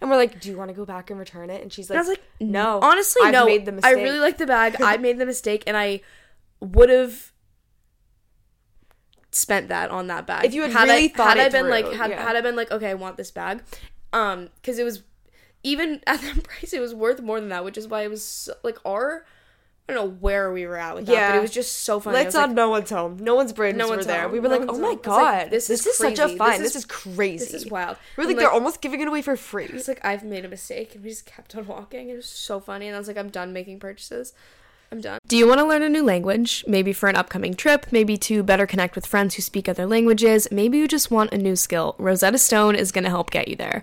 And 0.00 0.10
we're 0.10 0.16
like, 0.16 0.40
do 0.40 0.50
you 0.50 0.58
want 0.58 0.68
to 0.68 0.74
go 0.74 0.84
back 0.84 1.10
and 1.10 1.18
return 1.18 1.48
it? 1.48 1.62
And 1.62 1.72
she's 1.72 1.88
like, 1.88 1.98
And 1.98 2.06
I 2.06 2.08
was 2.08 2.18
like, 2.18 2.22
no. 2.38 2.80
Honestly, 2.82 3.22
I've 3.24 3.32
no. 3.32 3.46
made 3.46 3.64
the 3.64 3.72
mistake. 3.72 3.96
I 3.96 4.02
really 4.02 4.18
like 4.18 4.36
the 4.38 4.46
bag. 4.46 4.76
I 4.80 4.96
made 4.98 5.18
the 5.18 5.24
mistake, 5.26 5.64
and 5.66 5.76
I 5.76 6.00
would 6.60 6.90
have 6.90 7.32
spent 9.32 9.68
that 9.68 9.90
on 9.90 10.08
that 10.08 10.26
bag 10.26 10.44
If 10.44 10.54
you 10.54 10.62
had 10.62 10.88
really 10.88 11.04
I, 11.04 11.08
thought 11.08 11.36
had 11.36 11.46
I 11.46 11.48
been 11.48 11.62
through, 11.62 11.70
like 11.70 11.92
had, 11.92 12.10
yeah. 12.10 12.22
had 12.22 12.36
I 12.36 12.40
been 12.40 12.56
like 12.56 12.70
okay, 12.70 12.90
I 12.90 12.94
want 12.94 13.16
this 13.16 13.30
bag, 13.30 13.62
um, 14.12 14.48
because 14.56 14.78
it 14.78 14.84
was 14.84 15.02
even 15.62 16.00
at 16.06 16.20
that 16.20 16.42
price, 16.44 16.72
it 16.72 16.80
was 16.80 16.94
worth 16.94 17.20
more 17.20 17.40
than 17.40 17.48
that, 17.50 17.64
which 17.64 17.78
is 17.78 17.86
why 17.88 18.02
it 18.02 18.10
was 18.10 18.24
so, 18.24 18.54
like 18.62 18.78
our. 18.84 19.24
I 19.88 19.92
don't 19.94 20.04
know 20.06 20.16
where 20.20 20.52
we 20.52 20.68
were 20.68 20.76
at 20.76 20.94
with 20.94 21.06
that, 21.06 21.30
but 21.32 21.38
it 21.38 21.42
was 21.42 21.50
just 21.50 21.78
so 21.78 21.98
funny. 21.98 22.14
Let's 22.18 22.32
not 22.36 22.50
like, 22.50 22.54
no 22.56 22.68
one's 22.70 22.90
home. 22.90 23.16
No 23.18 23.34
one's 23.34 23.52
brains 23.52 23.76
No 23.76 23.86
were 23.88 23.96
one's 23.96 24.06
there. 24.06 24.22
home. 24.22 24.30
We 24.30 24.38
were 24.38 24.48
No 24.48 24.58
like, 24.58 24.68
oh 24.68 24.78
my 24.78 24.88
home. 24.90 24.92
It's 24.92 24.94
like, 24.94 25.02
god, 25.02 25.50
this 25.50 25.66
this, 25.66 25.80
is 25.80 25.86
is 25.86 25.96
such 25.96 26.18
a 26.20 26.28
fine. 26.36 26.60
This 26.62 26.74
This 26.74 26.76
is- 26.76 26.84
crazy. 26.84 27.44
this 27.44 27.54
is 27.54 27.66
wild. 27.68 27.96
We're 28.16 28.22
like, 28.22 28.36
like- 28.36 28.44
they're 28.44 28.52
almost 28.52 28.82
giving 28.82 29.00
it 29.00 29.08
away 29.08 29.20
for 29.20 29.34
free. 29.34 29.64
It's 29.64 29.88
like 29.88 30.04
I've 30.04 30.22
made 30.22 30.44
a 30.44 30.48
mistake, 30.48 30.94
and 30.94 31.02
we 31.02 31.10
just 31.10 31.26
kept 31.26 31.56
on 31.56 31.66
walking. 31.66 32.08
It 32.08 32.14
was 32.14 32.26
so 32.26 32.60
funny, 32.60 32.86
and 32.86 32.94
I 32.94 33.00
was 33.00 33.08
like, 33.08 33.16
I'm 33.16 33.30
done 33.30 33.52
making 33.52 33.80
purchases. 33.80 34.32
I'm 34.92 35.00
done. 35.00 35.18
Do 35.26 35.36
you 35.36 35.48
want 35.48 35.58
to 35.58 35.66
learn 35.66 35.82
a 35.82 35.88
new 35.88 36.04
language? 36.04 36.64
Maybe 36.68 36.92
for 36.92 37.08
an 37.08 37.16
upcoming 37.16 37.54
trip, 37.54 37.86
maybe 37.90 38.16
to 38.18 38.44
better 38.44 38.68
connect 38.68 38.94
with 38.94 39.06
friends 39.06 39.34
who 39.34 39.42
speak 39.42 39.68
other 39.68 39.86
languages, 39.86 40.46
maybe 40.52 40.78
you 40.78 40.86
just 40.86 41.10
want 41.10 41.32
a 41.32 41.38
new 41.38 41.56
skill. 41.56 41.96
Rosetta 41.98 42.38
Stone 42.38 42.76
is 42.76 42.92
going 42.92 43.04
to 43.04 43.10
help 43.10 43.30
get 43.32 43.48
you 43.48 43.56
there. 43.56 43.82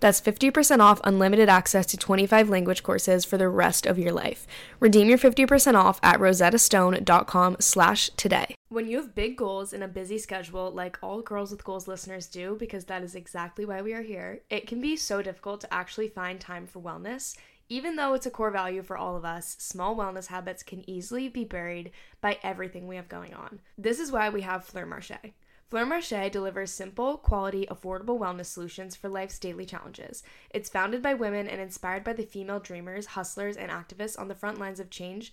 That's 0.00 0.20
50% 0.20 0.80
off 0.80 1.00
unlimited 1.04 1.48
access 1.48 1.86
to 1.86 1.96
25 1.96 2.48
language 2.48 2.82
courses 2.82 3.24
for 3.24 3.38
the 3.38 3.48
rest 3.48 3.86
of 3.86 3.98
your 3.98 4.12
life. 4.12 4.46
Redeem 4.80 5.08
your 5.08 5.18
50% 5.18 5.74
off 5.74 5.98
at 6.02 6.20
rosettastone.com 6.20 7.56
slash 7.60 8.10
today. 8.16 8.54
When 8.68 8.88
you 8.88 8.96
have 8.96 9.14
big 9.14 9.36
goals 9.36 9.72
and 9.72 9.82
a 9.82 9.88
busy 9.88 10.18
schedule, 10.18 10.70
like 10.70 10.98
all 11.02 11.22
Girls 11.22 11.50
with 11.50 11.64
Goals 11.64 11.88
listeners 11.88 12.26
do, 12.26 12.56
because 12.58 12.84
that 12.86 13.02
is 13.02 13.14
exactly 13.14 13.64
why 13.64 13.80
we 13.80 13.92
are 13.92 14.02
here, 14.02 14.40
it 14.50 14.66
can 14.66 14.80
be 14.80 14.96
so 14.96 15.22
difficult 15.22 15.60
to 15.62 15.72
actually 15.72 16.08
find 16.08 16.40
time 16.40 16.66
for 16.66 16.80
wellness. 16.80 17.36
Even 17.68 17.96
though 17.96 18.14
it's 18.14 18.26
a 18.26 18.30
core 18.30 18.50
value 18.50 18.82
for 18.82 18.96
all 18.96 19.16
of 19.16 19.24
us, 19.24 19.56
small 19.58 19.96
wellness 19.96 20.26
habits 20.26 20.62
can 20.62 20.88
easily 20.88 21.28
be 21.28 21.44
buried 21.44 21.90
by 22.20 22.38
everything 22.42 22.86
we 22.86 22.96
have 22.96 23.08
going 23.08 23.34
on. 23.34 23.60
This 23.76 23.98
is 23.98 24.12
why 24.12 24.28
we 24.28 24.42
have 24.42 24.64
Fleur 24.64 24.86
Marche. 24.86 25.32
Fleur 25.68 25.84
Marche 25.84 26.30
delivers 26.30 26.70
simple, 26.70 27.16
quality, 27.16 27.66
affordable 27.66 28.20
wellness 28.20 28.46
solutions 28.46 28.94
for 28.94 29.08
life's 29.08 29.40
daily 29.40 29.66
challenges. 29.66 30.22
It's 30.50 30.68
founded 30.68 31.02
by 31.02 31.14
women 31.14 31.48
and 31.48 31.60
inspired 31.60 32.04
by 32.04 32.12
the 32.12 32.22
female 32.22 32.60
dreamers, 32.60 33.06
hustlers, 33.06 33.56
and 33.56 33.68
activists 33.68 34.16
on 34.16 34.28
the 34.28 34.36
front 34.36 34.60
lines 34.60 34.78
of 34.78 34.90
change. 34.90 35.32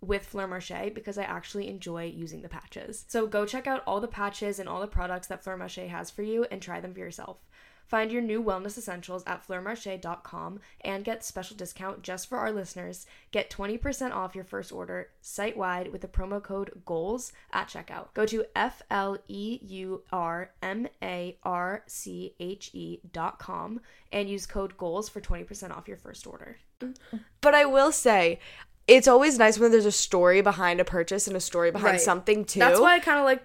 with 0.00 0.26
Fleur 0.26 0.46
Marche 0.46 0.92
because 0.94 1.18
I 1.18 1.24
actually 1.24 1.68
enjoy 1.68 2.04
using 2.04 2.42
the 2.42 2.48
patches. 2.48 3.04
So 3.08 3.26
go 3.26 3.44
check 3.44 3.66
out 3.66 3.82
all 3.86 4.00
the 4.00 4.08
patches 4.08 4.58
and 4.58 4.68
all 4.68 4.80
the 4.80 4.86
products 4.86 5.26
that 5.28 5.42
Fleur 5.42 5.56
Marche 5.56 5.88
has 5.88 6.10
for 6.10 6.22
you 6.22 6.46
and 6.50 6.62
try 6.62 6.80
them 6.80 6.94
for 6.94 7.00
yourself. 7.00 7.38
Find 7.88 8.12
your 8.12 8.20
new 8.20 8.42
wellness 8.42 8.76
essentials 8.76 9.24
at 9.26 9.48
fleurmarche.com 9.48 10.60
and 10.82 11.04
get 11.04 11.24
special 11.24 11.56
discount 11.56 12.02
just 12.02 12.28
for 12.28 12.36
our 12.36 12.52
listeners. 12.52 13.06
Get 13.30 13.48
20% 13.48 14.12
off 14.12 14.34
your 14.34 14.44
first 14.44 14.70
order 14.70 15.08
site 15.22 15.56
wide 15.56 15.90
with 15.90 16.02
the 16.02 16.06
promo 16.06 16.42
code 16.42 16.82
GOALS 16.84 17.32
at 17.50 17.68
checkout. 17.68 18.08
Go 18.12 18.26
to 18.26 18.44
F 18.54 18.82
L 18.90 19.16
E 19.26 19.58
U 19.62 20.02
R 20.12 20.50
M 20.60 20.86
A 21.02 21.38
R 21.42 21.82
C 21.86 22.34
H 22.38 22.70
E 22.74 23.00
dot 23.10 23.38
com 23.38 23.80
and 24.12 24.28
use 24.28 24.44
code 24.44 24.76
GOALS 24.76 25.08
for 25.08 25.22
20% 25.22 25.74
off 25.74 25.88
your 25.88 25.96
first 25.96 26.26
order. 26.26 26.58
But 27.40 27.54
I 27.54 27.64
will 27.64 27.90
say, 27.90 28.38
it's 28.88 29.06
always 29.06 29.38
nice 29.38 29.58
when 29.58 29.70
there's 29.70 29.86
a 29.86 29.92
story 29.92 30.40
behind 30.40 30.80
a 30.80 30.84
purchase 30.84 31.28
and 31.28 31.36
a 31.36 31.40
story 31.40 31.70
behind 31.70 31.92
Right. 31.92 32.00
something 32.00 32.44
too. 32.44 32.58
That's 32.58 32.80
why 32.80 32.94
I 32.96 32.98
kind 32.98 33.18
of 33.20 33.24
like 33.24 33.44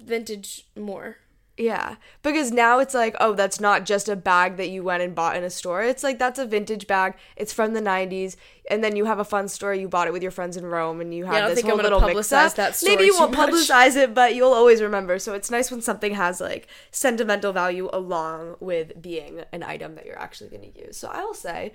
vintage 0.00 0.66
more. 0.76 1.16
Yeah, 1.56 1.94
because 2.24 2.50
now 2.50 2.80
it's 2.80 2.94
like, 2.94 3.14
oh, 3.20 3.32
that's 3.32 3.60
not 3.60 3.84
just 3.86 4.08
a 4.08 4.16
bag 4.16 4.56
that 4.56 4.70
you 4.70 4.82
went 4.82 5.04
and 5.04 5.14
bought 5.14 5.36
in 5.36 5.44
a 5.44 5.50
store. 5.50 5.84
It's 5.84 6.02
like 6.02 6.18
that's 6.18 6.40
a 6.40 6.44
vintage 6.46 6.88
bag. 6.88 7.14
It's 7.36 7.52
from 7.52 7.74
the 7.74 7.80
'90s, 7.80 8.34
and 8.68 8.82
then 8.82 8.96
you 8.96 9.04
have 9.04 9.20
a 9.20 9.24
fun 9.24 9.46
story. 9.46 9.78
You 9.80 9.86
bought 9.88 10.08
it 10.08 10.12
with 10.12 10.20
your 10.20 10.32
friends 10.32 10.56
in 10.56 10.66
Rome, 10.66 11.00
and 11.00 11.14
you 11.14 11.26
have 11.26 11.34
don't 11.36 11.54
this 11.54 11.62
whole 11.62 11.76
little 11.76 12.00
mix 12.00 12.28
publicize 12.28 12.46
up. 12.50 12.54
that 12.56 12.74
story 12.74 12.96
Maybe 12.96 13.06
you 13.06 13.14
won't 13.16 13.36
much. 13.36 13.50
publicize 13.50 13.94
it, 13.94 14.14
but 14.14 14.34
you'll 14.34 14.52
always 14.52 14.82
remember. 14.82 15.20
So 15.20 15.32
it's 15.32 15.48
nice 15.48 15.70
when 15.70 15.80
something 15.80 16.14
has 16.14 16.40
like 16.40 16.66
sentimental 16.90 17.52
value 17.52 17.88
along 17.92 18.56
with 18.58 19.00
being 19.00 19.42
an 19.52 19.62
item 19.62 19.94
that 19.94 20.06
you're 20.06 20.18
actually 20.18 20.50
going 20.50 20.72
to 20.72 20.76
use. 20.86 20.96
So 20.96 21.06
I 21.08 21.22
will 21.22 21.34
say, 21.34 21.72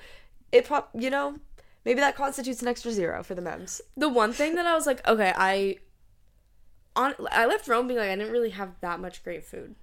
it 0.51 0.65
prob 0.65 0.87
you 0.93 1.09
know, 1.09 1.37
Maybe 1.85 1.99
that 2.01 2.15
constitutes 2.15 2.61
an 2.61 2.67
extra 2.67 2.91
zero 2.91 3.23
for 3.23 3.35
the 3.35 3.41
memes. 3.41 3.81
The 3.95 4.09
one 4.09 4.33
thing 4.33 4.55
that 4.55 4.65
I 4.65 4.73
was 4.75 4.85
like, 4.85 5.05
okay, 5.07 5.33
I 5.35 5.77
on 6.95 7.13
I 7.31 7.45
left 7.45 7.67
Rome 7.67 7.87
being 7.87 7.99
like 7.99 8.09
I 8.09 8.15
didn't 8.15 8.31
really 8.31 8.49
have 8.51 8.71
that 8.81 8.99
much 8.99 9.23
great 9.23 9.43
food. 9.45 9.75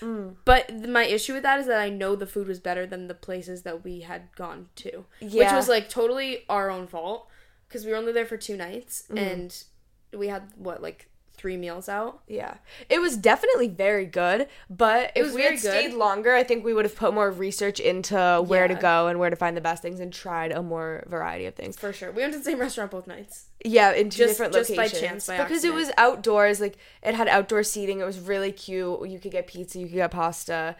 Mm. 0.00 0.36
But 0.44 0.68
th- 0.68 0.86
my 0.88 1.04
issue 1.04 1.34
with 1.34 1.42
that 1.42 1.58
is 1.58 1.66
that 1.66 1.80
I 1.80 1.88
know 1.88 2.14
the 2.14 2.26
food 2.26 2.46
was 2.46 2.60
better 2.60 2.86
than 2.86 3.08
the 3.08 3.14
places 3.14 3.62
that 3.62 3.82
we 3.84 4.00
had 4.00 4.34
gone 4.36 4.68
to, 4.76 5.04
which 5.20 5.50
was 5.52 5.68
like 5.68 5.88
totally 5.88 6.44
our 6.48 6.70
own 6.70 6.86
fault 6.86 7.28
because 7.68 7.84
we 7.84 7.90
were 7.90 7.96
only 7.96 8.12
there 8.12 8.26
for 8.26 8.36
two 8.36 8.56
nights 8.56 9.04
Mm-hmm. 9.08 9.18
and 9.18 9.64
we 10.12 10.28
had 10.28 10.52
what 10.56 10.82
like 10.82 11.08
three 11.40 11.56
meals 11.56 11.88
out. 11.88 12.20
Yeah, 12.28 12.54
it 12.90 13.00
was 13.00 13.16
definitely 13.16 13.68
very 13.68 14.04
good. 14.04 14.46
But 14.68 15.12
if 15.14 15.24
was 15.24 15.34
we 15.34 15.42
had 15.42 15.58
stayed 15.58 15.94
longer, 15.94 16.34
I 16.34 16.42
think 16.44 16.64
we 16.64 16.74
would 16.74 16.84
have 16.84 16.94
put 16.94 17.14
more 17.14 17.30
research 17.30 17.80
into 17.80 18.44
where 18.46 18.68
to 18.68 18.74
go 18.74 19.08
and 19.08 19.18
where 19.18 19.30
to 19.30 19.36
find 19.36 19.56
the 19.56 19.62
best 19.62 19.80
things 19.82 20.00
and 20.00 20.12
tried 20.12 20.52
a 20.52 20.62
more 20.62 21.04
variety 21.08 21.46
of 21.46 21.54
things. 21.54 21.76
For 21.76 21.92
sure, 21.92 22.12
we 22.12 22.20
went 22.20 22.34
to 22.34 22.38
the 22.38 22.44
same 22.44 22.58
restaurant 22.58 22.90
both 22.90 23.06
nights. 23.06 23.46
Yeah, 23.64 23.92
in 23.92 24.10
two 24.10 24.18
Just- 24.18 24.32
different 24.32 24.52
just 24.52 24.70
by 24.76 24.84
locations 24.84 25.00
chance, 25.00 25.26
by 25.26 25.42
because 25.42 25.64
it 25.64 25.72
was 25.72 25.90
outdoors. 25.96 26.60
Like 26.60 26.76
it 27.02 27.14
had 27.14 27.28
outdoor 27.28 27.62
seating. 27.62 28.00
It 28.00 28.04
was 28.04 28.18
really 28.20 28.52
cute. 28.52 29.08
You 29.08 29.18
could 29.18 29.32
get 29.32 29.46
pizza. 29.46 29.78
You 29.78 29.86
could 29.86 29.94
get 29.94 30.10
pasta, 30.10 30.76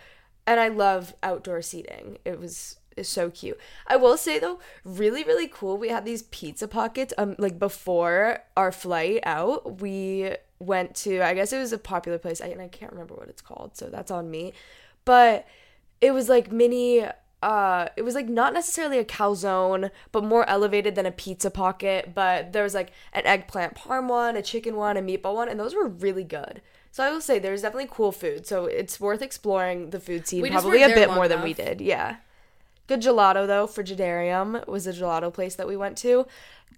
and 0.47 0.61
I 0.61 0.69
love 0.69 1.15
outdoor 1.23 1.63
seating. 1.63 2.19
It 2.25 2.39
was 2.39 2.77
is 2.97 3.09
so 3.09 3.31
cute. 3.31 3.59
I 3.87 3.97
will 3.97 4.17
say 4.17 4.39
though, 4.39 4.59
really 4.85 5.25
really 5.25 5.49
cool. 5.49 5.79
We 5.79 5.89
had 5.89 6.05
these 6.05 6.23
pizza 6.25 6.67
pockets. 6.69 7.13
Um, 7.19 7.37
like 7.39 7.59
before 7.59 8.41
our 8.57 8.73
flight 8.73 9.21
out, 9.25 9.81
we 9.81 10.35
went 10.61 10.95
to. 10.97 11.21
I 11.23 11.35
guess 11.35 11.53
it 11.53 11.59
was 11.59 11.73
a 11.73 11.79
popular 11.79 12.19
place. 12.19 12.41
I, 12.41 12.47
and 12.47 12.63
I 12.63 12.69
can't 12.69 12.93
remember 12.93 13.15
what 13.15 13.29
it's 13.29 13.43
called, 13.43 13.77
so 13.77 13.87
that's 13.87 14.13
on 14.13 14.31
me. 14.31 14.53
But 15.05 15.47
it 16.01 16.13
was 16.13 16.29
like 16.29 16.53
mini 16.53 17.07
uh 17.43 17.89
it 17.97 18.03
was 18.03 18.15
like 18.15 18.29
not 18.29 18.53
necessarily 18.53 18.99
a 18.99 19.05
calzone 19.05 19.91
but 20.13 20.23
more 20.23 20.49
elevated 20.49 20.95
than 20.95 21.07
a 21.07 21.11
pizza 21.11 21.51
pocket 21.51 22.13
but 22.15 22.53
there 22.53 22.63
was 22.63 22.75
like 22.75 22.93
an 23.15 23.25
eggplant 23.25 23.75
parm 23.75 24.09
one 24.09 24.37
a 24.37 24.43
chicken 24.43 24.77
one 24.77 24.97
a 24.97 25.03
meatball 25.03 25.35
one 25.35 25.49
and 25.49 25.59
those 25.59 25.75
were 25.75 25.89
really 25.89 26.25
good 26.25 26.61
so 26.91 27.03
i 27.03 27.11
will 27.11 27.21
say 27.21 27.39
there's 27.39 27.63
definitely 27.63 27.89
cool 27.91 28.13
food 28.13 28.47
so 28.47 28.67
it's 28.67 29.01
worth 29.01 29.23
exploring 29.23 29.89
the 29.91 30.01
food 30.01 30.27
scene 30.27 30.43
We 30.43 30.51
probably 30.51 30.83
a 30.83 30.89
bit 30.89 31.11
more 31.15 31.29
than 31.29 31.43
we 31.43 31.55
did 31.55 31.81
yeah 31.81 32.17
good 32.91 33.01
gelato 33.09 33.47
though 33.47 33.67
frigidarium 33.77 34.67
was 34.67 34.85
a 34.87 34.93
gelato 34.93 35.33
place 35.33 35.55
that 35.55 35.69
we 35.73 35.77
went 35.85 35.97
to 35.97 36.27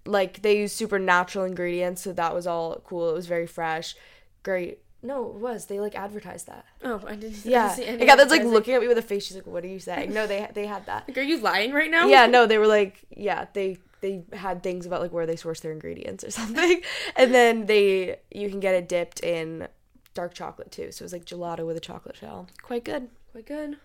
like 0.05 0.41
they 0.43 0.55
use 0.63 0.71
super 0.71 0.99
natural 0.99 1.43
ingredients 1.51 2.01
so 2.03 2.13
that 2.13 2.33
was 2.37 2.45
all 2.45 2.67
cool 2.85 3.09
it 3.09 3.13
was 3.13 3.25
very 3.35 3.47
fresh 3.47 3.95
great 4.43 4.79
no 5.01 5.17
it 5.27 5.35
was 5.47 5.65
they 5.65 5.79
like 5.79 5.95
advertised 5.95 6.45
that 6.47 6.65
Oh, 6.83 6.95
I 6.95 6.97
didn't. 6.97 7.09
I 7.09 7.15
didn't 7.15 7.45
yeah, 7.45 7.69
see 7.69 7.85
any 7.85 7.99
and 8.01 8.09
Catherine's 8.09 8.31
like 8.31 8.43
looking 8.43 8.73
at 8.75 8.81
me 8.81 8.87
with 8.89 8.97
a 8.97 9.01
face. 9.11 9.23
She's 9.25 9.37
like, 9.37 9.47
"What 9.47 9.63
are 9.63 9.67
you 9.75 9.79
saying?" 9.79 10.13
No, 10.13 10.27
they 10.27 10.39
they 10.53 10.65
had 10.65 10.85
that. 10.85 11.07
Like, 11.07 11.17
are 11.17 11.21
you 11.31 11.37
lying 11.39 11.71
right 11.71 11.89
now? 11.89 12.07
Yeah, 12.07 12.25
no, 12.27 12.45
they 12.45 12.57
were 12.57 12.67
like, 12.67 12.93
yeah, 13.09 13.45
they 13.53 13.77
they 14.01 14.23
had 14.33 14.61
things 14.61 14.85
about 14.85 14.99
like 15.01 15.13
where 15.13 15.25
they 15.25 15.37
source 15.37 15.61
their 15.61 15.71
ingredients 15.71 16.25
or 16.25 16.31
something, 16.41 16.81
and 17.15 17.33
then 17.33 17.65
they 17.67 18.17
you 18.31 18.49
can 18.49 18.59
get 18.59 18.75
it 18.75 18.89
dipped 18.89 19.21
in 19.21 19.67
dark 20.13 20.33
chocolate 20.33 20.71
too. 20.71 20.91
So 20.91 21.03
it 21.03 21.05
was 21.05 21.13
like 21.13 21.25
gelato 21.25 21.65
with 21.65 21.77
a 21.77 21.85
chocolate 21.89 22.17
shell, 22.17 22.47
quite 22.61 22.83
good. 22.83 23.07
quite 23.31 23.45
good. 23.45 23.77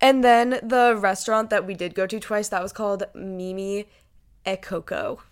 And 0.00 0.22
then 0.22 0.60
the 0.62 0.96
restaurant 0.96 1.50
that 1.50 1.66
we 1.66 1.74
did 1.74 1.94
go 1.94 2.06
to 2.06 2.20
twice 2.20 2.48
that 2.48 2.62
was 2.62 2.72
called 2.72 3.04
Mimi 3.14 3.88
e 4.46 4.56
Coco. 4.56 5.22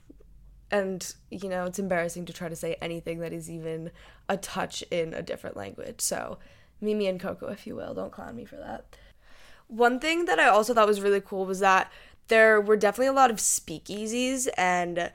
And 0.71 1.15
you 1.31 1.49
know, 1.49 1.65
it's 1.65 1.79
embarrassing 1.79 2.25
to 2.27 2.33
try 2.33 2.49
to 2.49 2.57
say 2.57 2.77
anything 2.81 3.21
that 3.21 3.33
is 3.33 3.49
even 3.49 3.91
a 4.29 4.37
touch 4.37 4.83
in 4.91 5.15
a 5.15 5.23
different 5.23 5.57
language. 5.57 6.01
So, 6.01 6.39
Mimi 6.81 7.07
and 7.07 7.21
Coco, 7.21 7.47
if 7.49 7.67
you 7.67 7.77
will, 7.77 7.95
don't 7.95 8.13
clown 8.13 8.37
me 8.37 8.45
for 8.45 8.57
that. 8.57 8.85
One 9.69 10.01
thing 10.01 10.25
that 10.27 10.39
I 10.39 10.49
also 10.49 10.75
thought 10.75 10.89
was 10.89 11.01
really 11.01 11.21
cool 11.21 11.47
was 11.47 11.61
that 11.61 11.91
there 12.29 12.61
were 12.61 12.77
definitely 12.77 13.07
a 13.07 13.13
lot 13.13 13.31
of 13.31 13.37
speakeasies 13.37 14.49
and 14.57 15.13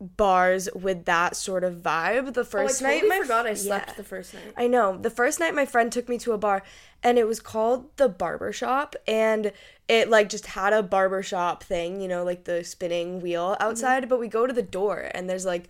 bars 0.00 0.68
with 0.74 1.04
that 1.04 1.36
sort 1.36 1.62
of 1.62 1.76
vibe. 1.76 2.32
The 2.32 2.40
Oh, 2.40 2.44
I 2.44 2.46
first 2.46 2.80
totally 2.80 3.02
night, 3.02 3.08
my 3.08 3.20
forgot 3.20 3.46
I 3.46 3.54
slept 3.54 3.90
yeah. 3.90 3.94
the 3.94 4.04
first 4.04 4.34
night. 4.34 4.54
I 4.56 4.66
know. 4.66 4.96
The 4.96 5.10
first 5.10 5.38
night 5.38 5.54
my 5.54 5.66
friend 5.66 5.92
took 5.92 6.08
me 6.08 6.18
to 6.18 6.32
a 6.32 6.38
bar 6.38 6.62
and 7.02 7.18
it 7.18 7.26
was 7.26 7.40
called 7.40 7.94
the 7.96 8.08
barber 8.08 8.52
shop 8.52 8.96
and 9.06 9.52
it 9.88 10.08
like 10.08 10.28
just 10.28 10.46
had 10.46 10.72
a 10.72 10.82
barber 10.82 11.22
shop 11.22 11.62
thing, 11.62 12.00
you 12.00 12.08
know, 12.08 12.24
like 12.24 12.44
the 12.44 12.64
spinning 12.64 13.20
wheel 13.20 13.50
mm-hmm. 13.50 13.62
outside, 13.62 14.08
but 14.08 14.18
we 14.18 14.28
go 14.28 14.46
to 14.46 14.52
the 14.52 14.62
door 14.62 15.10
and 15.14 15.28
there's 15.28 15.44
like 15.44 15.68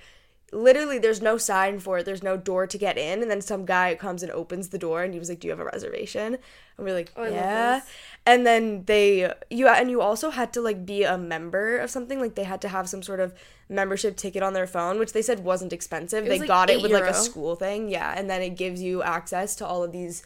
literally 0.53 0.99
there's 0.99 1.23
no 1.23 1.37
sign 1.37 1.81
for 1.81 1.99
it. 1.99 2.07
There's 2.07 2.23
no 2.23 2.37
door 2.37 2.66
to 2.66 2.79
get 2.79 2.99
in 2.99 3.23
and 3.23 3.31
then 3.31 3.40
some 3.40 3.64
guy 3.64 3.95
comes 3.97 4.23
and 4.23 4.31
opens 4.31 4.69
the 4.69 4.79
door 4.79 5.03
and 5.03 5.12
he 5.12 5.19
was 5.19 5.29
like, 5.29 5.40
"Do 5.40 5.49
you 5.49 5.53
have 5.53 5.61
a 5.61 5.64
reservation?" 5.64 6.35
And 6.77 6.87
we're 6.87 6.95
like, 6.95 7.12
Oh, 7.16 7.25
"Yeah." 7.25 7.81
And 8.27 8.47
then 8.47 8.85
they 8.85 9.33
you 9.51 9.66
and 9.66 9.90
you 9.90 10.01
also 10.01 10.31
had 10.31 10.53
to 10.53 10.61
like 10.61 10.87
be 10.87 11.03
a 11.03 11.19
member 11.19 11.79
of 11.79 11.90
something 11.90 12.21
like 12.21 12.37
they 12.37 12.45
had 12.45 12.61
to 12.62 12.69
have 12.69 12.88
some 12.88 13.03
sort 13.03 13.21
of 13.21 13.35
membership 13.70 14.16
ticket 14.16 14.42
on 14.42 14.52
their 14.52 14.66
phone, 14.66 14.98
which 14.98 15.12
they 15.12 15.22
said 15.22 15.44
wasn't 15.44 15.72
expensive. 15.72 16.24
was 16.24 16.30
they 16.30 16.38
like 16.40 16.48
got 16.48 16.68
it 16.68 16.83
with 16.83 16.90
like 16.90 17.04
a 17.04 17.14
school 17.14 17.56
thing, 17.56 17.88
yeah, 17.88 18.12
and 18.16 18.28
then 18.28 18.42
it 18.42 18.50
gives 18.50 18.83
you 18.83 19.02
access 19.02 19.54
to 19.56 19.66
all 19.66 19.83
of 19.83 19.92
these 19.92 20.22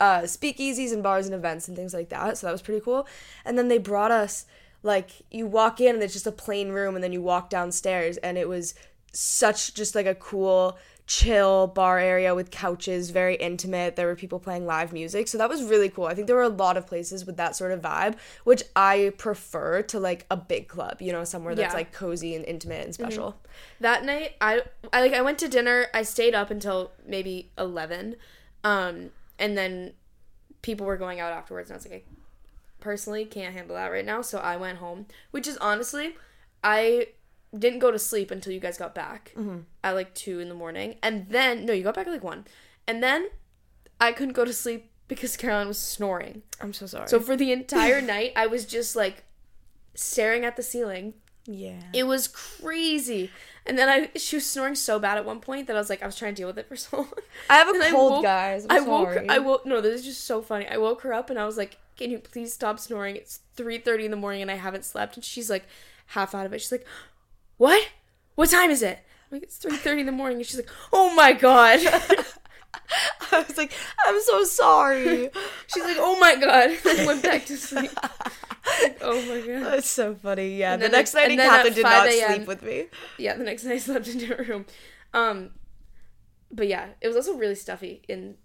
uh, 0.00 0.22
speakeasies 0.22 0.92
and 0.92 1.02
bars 1.02 1.26
and 1.26 1.34
events 1.34 1.68
and 1.68 1.76
things 1.76 1.94
like 1.94 2.08
that. 2.08 2.38
So 2.38 2.46
that 2.46 2.52
was 2.52 2.62
pretty 2.62 2.80
cool. 2.80 3.06
And 3.44 3.56
then 3.58 3.68
they 3.68 3.78
brought 3.78 4.10
us 4.10 4.46
like 4.82 5.10
you 5.30 5.46
walk 5.46 5.80
in 5.80 5.94
and 5.94 6.02
it's 6.02 6.14
just 6.14 6.26
a 6.26 6.32
plain 6.32 6.70
room, 6.70 6.94
and 6.94 7.04
then 7.04 7.12
you 7.12 7.22
walk 7.22 7.50
downstairs, 7.50 8.16
and 8.18 8.38
it 8.38 8.48
was 8.48 8.74
such 9.12 9.74
just 9.74 9.94
like 9.94 10.06
a 10.06 10.14
cool 10.14 10.78
chill 11.06 11.68
bar 11.68 12.00
area 12.00 12.34
with 12.34 12.50
couches 12.50 13.10
very 13.10 13.36
intimate. 13.36 13.94
There 13.94 14.08
were 14.08 14.16
people 14.16 14.40
playing 14.40 14.66
live 14.66 14.92
music. 14.92 15.28
So 15.28 15.38
that 15.38 15.48
was 15.48 15.62
really 15.62 15.88
cool. 15.88 16.06
I 16.06 16.14
think 16.14 16.26
there 16.26 16.34
were 16.34 16.42
a 16.42 16.48
lot 16.48 16.76
of 16.76 16.84
places 16.86 17.24
with 17.24 17.36
that 17.36 17.54
sort 17.54 17.70
of 17.70 17.80
vibe 17.80 18.16
which 18.42 18.62
i 18.74 19.12
prefer 19.16 19.82
to 19.82 20.00
like 20.00 20.26
a 20.30 20.36
big 20.36 20.66
club 20.66 21.00
you 21.00 21.12
know 21.12 21.22
somewhere 21.22 21.54
that's 21.54 21.72
Yeah. 21.72 21.78
like 21.78 21.92
cozy 21.92 22.34
and 22.34 22.44
intimate 22.44 22.84
and 22.84 22.92
special. 22.94 23.36
That 23.80 24.04
night 24.04 24.32
I, 24.40 24.62
I 24.92 25.00
like 25.00 25.12
i 25.12 25.22
went 25.22 25.38
to 25.38 25.48
dinner. 25.48 25.86
I 25.94 26.02
stayed 26.02 26.34
up 26.34 26.50
until 26.50 26.90
maybe 27.06 27.50
11 27.56 28.16
um 28.64 29.10
and 29.38 29.56
then 29.56 29.92
people 30.62 30.86
were 30.86 30.96
going 30.96 31.20
out 31.20 31.32
afterwards 31.32 31.70
and 31.70 31.74
i 31.74 31.78
was 31.78 31.86
like 31.88 32.04
i 32.08 32.12
personally 32.80 33.24
can't 33.24 33.54
handle 33.54 33.76
that 33.76 33.88
right 33.92 34.04
now. 34.04 34.22
So 34.22 34.38
i 34.38 34.56
went 34.56 34.78
home 34.78 35.06
which 35.30 35.46
is 35.46 35.56
honestly 35.58 36.16
i 36.64 37.06
didn't 37.58 37.78
go 37.78 37.90
to 37.90 37.98
sleep 37.98 38.30
until 38.30 38.52
you 38.52 38.60
guys 38.60 38.78
got 38.78 38.94
back 38.94 39.32
mm-hmm. 39.36 39.60
at 39.82 39.94
like 39.94 40.14
2 40.14 40.40
in 40.40 40.48
the 40.48 40.54
morning 40.54 40.96
and 41.02 41.28
then 41.28 41.64
no 41.64 41.72
you 41.72 41.82
got 41.82 41.94
back 41.94 42.06
at 42.06 42.12
like 42.12 42.24
1 42.24 42.44
and 42.86 43.02
then 43.02 43.28
i 44.00 44.12
couldn't 44.12 44.34
go 44.34 44.44
to 44.44 44.52
sleep 44.52 44.90
because 45.08 45.36
caroline 45.42 45.68
was 45.68 45.78
snoring 45.78 46.42
i'm 46.60 46.72
so 46.72 46.86
sorry 46.86 47.08
so 47.08 47.20
for 47.20 47.36
the 47.36 47.52
entire 47.60 48.00
night 48.00 48.32
i 48.36 48.46
was 48.46 48.64
just 48.64 48.96
like 48.96 49.24
staring 49.94 50.44
at 50.44 50.56
the 50.56 50.62
ceiling 50.62 51.14
yeah 51.46 51.80
it 51.92 52.06
was 52.06 52.28
crazy. 52.28 53.30
And 53.68 53.76
then 53.76 53.88
I 53.88 54.16
she 54.16 54.36
was 54.36 54.46
snoring 54.46 54.76
so 54.76 54.98
bad 54.98 55.18
at 55.18 55.24
one 55.24 55.40
point 55.40 55.66
that 55.66 55.74
I 55.76 55.78
was 55.78 55.90
like 55.90 56.02
I 56.02 56.06
was 56.06 56.16
trying 56.16 56.34
to 56.34 56.40
deal 56.40 56.46
with 56.46 56.58
it 56.58 56.68
for 56.68 56.76
so 56.76 56.98
long. 56.98 57.12
i 57.50 57.56
have 57.56 57.68
a 57.68 57.70
And 57.74 57.82
I 57.82 57.90
cold 57.90 58.12
woke- 58.12 58.22
guys 58.22 58.64
I'm 58.70 58.84
I 58.84 58.86
woke 58.86 59.14
sorry. 59.14 59.28
I 59.28 59.38
woke 59.38 59.66
no, 59.66 59.80
this 59.80 60.00
is 60.00 60.04
just 60.04 60.24
so 60.24 60.40
funny. 60.40 60.68
I 60.68 60.76
woke 60.76 61.02
her 61.02 61.12
up 61.12 61.30
and 61.30 61.38
I 61.38 61.44
was 61.44 61.56
like, 61.56 61.78
"Can 61.96 62.10
you 62.12 62.18
please 62.18 62.52
stop 62.52 62.78
snoring? 62.78 63.16
It's 63.16 63.40
3:30 63.56 64.04
in 64.04 64.10
the 64.12 64.16
morning 64.16 64.42
and 64.42 64.50
I 64.52 64.54
haven't 64.54 64.84
slept." 64.84 65.16
And 65.16 65.24
she's 65.24 65.50
like 65.50 65.66
half 66.06 66.34
out 66.34 66.46
of 66.46 66.52
it. 66.52 66.60
She's 66.60 66.72
like, 66.72 66.86
"What? 67.56 67.88
What 68.34 68.50
time 68.50 68.70
is 68.70 68.82
it?" 68.82 68.98
I'm 69.30 69.36
like, 69.36 69.42
"It's 69.44 69.58
3:30 69.58 70.00
in 70.00 70.06
the 70.06 70.12
morning." 70.12 70.38
And 70.38 70.46
she's 70.46 70.56
like, 70.56 70.70
"Oh 70.92 71.14
my 71.14 71.32
god." 71.32 71.80
I 73.32 73.42
was 73.46 73.56
like, 73.56 73.72
I'm 74.06 74.20
so 74.22 74.44
sorry. 74.44 75.30
she's 75.66 75.82
like, 75.82 75.96
"Oh 75.98 76.18
my 76.18 76.36
god." 76.36 76.70
And 76.98 77.06
went 77.06 77.22
back 77.22 77.44
to 77.46 77.56
sleep. 77.56 77.90
Like, 78.82 78.98
oh 79.00 79.20
my 79.22 79.40
god. 79.46 79.72
That's 79.72 79.88
so 79.88 80.14
funny. 80.14 80.56
Yeah. 80.56 80.74
And 80.74 80.82
The 80.82 80.88
next 80.88 81.14
night, 81.14 81.36
Catherine 81.36 81.74
did 81.74 81.82
not 81.82 82.10
sleep 82.10 82.46
with 82.46 82.62
me. 82.62 82.86
Yeah, 83.18 83.36
the 83.36 83.44
next 83.44 83.64
night 83.64 83.74
I 83.74 83.78
slept 83.78 84.08
in 84.08 84.16
a 84.16 84.20
different 84.20 84.48
room. 84.48 84.66
Um 85.14 85.50
but 86.50 86.68
yeah, 86.68 86.90
it 87.00 87.08
was 87.08 87.16
also 87.16 87.34
really 87.34 87.54
stuffy 87.54 88.02
in 88.08 88.36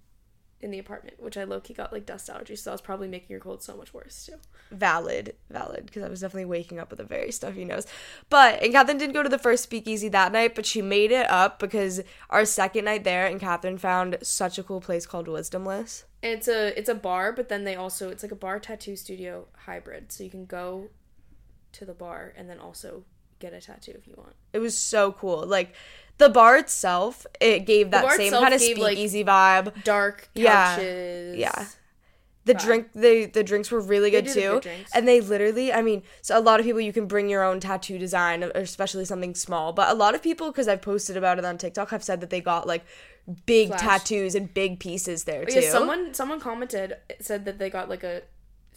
in 0.62 0.71
the 0.71 0.80
apartment, 0.80 1.21
which 1.21 1.38
I 1.38 1.43
low 1.43 1.60
key 1.60 1.74
got 1.74 1.91
like 1.91 2.06
dust 2.06 2.30
allergies, 2.30 2.60
so 2.60 2.71
I 2.71 2.74
was 2.74 2.82
probably 2.82 3.08
making 3.08 3.28
your 3.30 3.39
cold 3.39 3.63
so 3.63 3.76
much 3.76 3.93
worse 3.93 4.26
too. 4.26 4.36
Valid, 4.71 5.36
valid, 5.50 5.86
because 5.86 6.04
I 6.04 6.10
was 6.10 6.21
definitely 6.21 6.45
waking 6.45 6.80
up 6.80 6.91
with 6.91 7.00
a 7.00 7.04
very 7.04 7.32
stuffy 7.32 7.65
nose. 7.65 7.88
But 8.30 8.62
and 8.62 8.71
Catherine 8.71 8.97
didn't 8.97 9.13
go 9.13 9.24
to 9.24 9.30
the 9.30 9.39
first 9.39 9.63
speakeasy 9.63 10.10
that 10.10 10.32
night, 10.32 10.56
but 10.56 10.65
she 10.65 10.82
made 10.82 11.12
it 11.12 11.30
up 11.30 11.60
because 11.60 12.02
our 12.30 12.45
second 12.45 12.86
night 12.86 13.04
there, 13.04 13.26
and 13.26 13.39
Catherine 13.39 13.78
found 13.78 14.17
such 14.21 14.58
a 14.58 14.63
cool 14.63 14.82
place 14.82 15.06
called 15.06 15.28
Wisdomless. 15.28 16.04
And 16.24 16.34
it's 16.34 16.47
a 16.47 16.78
it's 16.78 16.89
a 16.89 16.95
bar, 16.95 17.34
but 17.34 17.50
then 17.50 17.63
they 17.63 17.76
also 17.76 18.10
it's 18.10 18.24
like 18.24 18.32
a 18.32 18.36
bar 18.36 18.60
tattoo 18.60 18.95
studio 18.95 19.47
hybrid, 19.65 20.12
so 20.12 20.24
you 20.24 20.30
can 20.30 20.45
go 20.45 20.89
to 21.74 21.86
the 21.86 21.93
bar 21.93 22.34
and 22.36 22.50
then 22.50 22.60
also 22.60 23.04
get 23.39 23.54
a 23.54 23.60
tattoo 23.60 23.93
if 23.97 24.08
you 24.08 24.13
want. 24.15 24.36
It 24.54 24.60
was 24.60 24.78
so 24.78 25.12
cool. 25.12 25.45
Like 25.45 25.74
the 26.17 26.30
bar 26.30 26.58
itself, 26.58 27.26
it 27.39 27.65
gave 27.65 27.91
that 27.91 28.12
same 28.13 28.32
kind 28.32 28.54
of 28.54 28.60
gave, 28.60 28.78
like, 28.78 28.93
speakeasy 28.93 29.24
vibe. 29.24 29.84
Dark 29.84 30.30
Yeah, 30.36 30.76
couches. 30.76 31.38
yeah. 31.38 31.65
The 32.43 32.56
drink 32.56 32.88
the 32.93 33.26
the 33.28 33.43
drinks 33.43 33.69
were 33.69 33.80
really 33.80 34.10
good 34.10 34.26
the 34.26 34.34
too. 34.34 34.62
and 34.95 35.08
they 35.08 35.21
literally, 35.21 35.71
I 35.71 35.84
mean, 35.84 36.02
so 36.24 36.38
a 36.38 36.41
lot 36.41 36.60
of 36.60 36.65
people 36.65 36.82
you 36.82 36.91
can 36.91 37.06
bring 37.06 37.30
your 37.30 37.43
own 37.43 37.60
tattoo 37.60 38.00
design, 38.00 38.41
especially 38.56 39.06
something 39.06 39.36
small. 39.36 39.74
But 39.74 39.89
a 39.91 39.93
lot 39.93 40.15
of 40.15 40.24
people, 40.24 40.47
because 40.52 40.67
I've 40.67 40.82
posted 40.82 41.15
about 41.17 41.38
it 41.38 41.45
on 41.45 41.60
TikTok, 41.60 41.91
have 41.91 42.04
said 42.04 42.19
that 42.21 42.32
they 42.32 42.41
got 42.41 42.65
like 42.65 42.84
big 43.45 43.67
Flash. 43.67 43.82
tattoos 43.82 44.34
and 44.34 44.52
big 44.52 44.80
pieces 44.80 45.26
there 45.26 45.45
too. 45.45 45.60
Yeah, 45.60 45.69
someone 45.69 46.15
someone 46.15 46.39
commented 46.39 46.95
said 47.19 47.45
that 47.45 47.60
they 47.60 47.69
got 47.69 47.89
like 47.89 48.04
a 48.04 48.24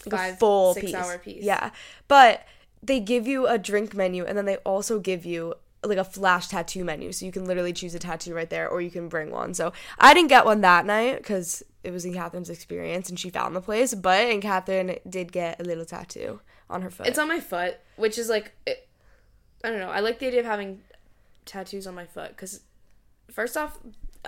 Like 0.05 0.35
a 0.35 0.37
full 0.37 0.75
six 0.75 0.87
piece. 0.87 0.95
hour 0.95 1.17
piece. 1.17 1.43
Yeah, 1.43 1.71
but 2.07 2.45
they 2.83 3.01
give 3.01 3.27
you 3.27 3.47
a 3.47 3.57
drink 3.57 3.95
menu 3.95 4.27
and 4.27 4.37
then 4.37 4.45
they 4.45 4.57
also 4.59 4.99
give 5.01 5.25
you 5.25 5.55
like 5.87 5.99
a 5.99 6.05
flash 6.05 6.49
tattoo 6.49 6.85
menu 6.85 7.13
so 7.13 7.27
you 7.27 7.33
can 7.33 7.45
literally 7.45 7.73
choose 7.73 7.95
a 7.95 7.99
tattoo 7.99 8.35
right 8.35 8.51
there 8.51 8.69
or 8.69 8.81
you 8.81 8.91
can 8.91 9.09
bring 9.09 9.31
one 9.31 9.55
so 9.55 9.73
i 9.99 10.15
didn't 10.15 10.29
get 10.29 10.45
one 10.45 10.61
that 10.61 10.87
night 10.87 11.19
because 11.19 11.63
it 11.83 11.91
was 11.93 12.05
in 12.05 12.15
catherine's 12.15 12.51
experience 12.51 13.09
and 13.09 13.19
she 13.19 13.31
found 13.31 13.55
the 13.55 13.61
place 13.61 13.95
but 13.95 14.25
and 14.27 14.43
catherine 14.43 14.97
did 15.09 15.33
get 15.33 15.61
a 15.61 15.65
little 15.65 15.85
tattoo 15.85 16.41
on 16.71 16.83
her 16.83 16.91
foot 16.91 17.07
It's 17.07 17.19
on 17.19 17.29
my 17.29 17.41
foot, 17.41 17.77
which 17.97 18.19
is 18.19 18.29
like, 18.29 18.53
it, 18.67 18.89
I 19.63 19.71
don't 19.71 19.81
know. 19.81 19.91
I 19.91 20.01
like 20.01 20.19
the 20.19 20.27
idea 20.27 20.41
of 20.41 20.47
having 20.47 20.81
tattoos 21.45 21.87
on 21.87 21.95
my 21.95 22.07
foot 22.07 22.31
because, 22.31 22.61
first 23.31 23.57
off, 23.57 23.79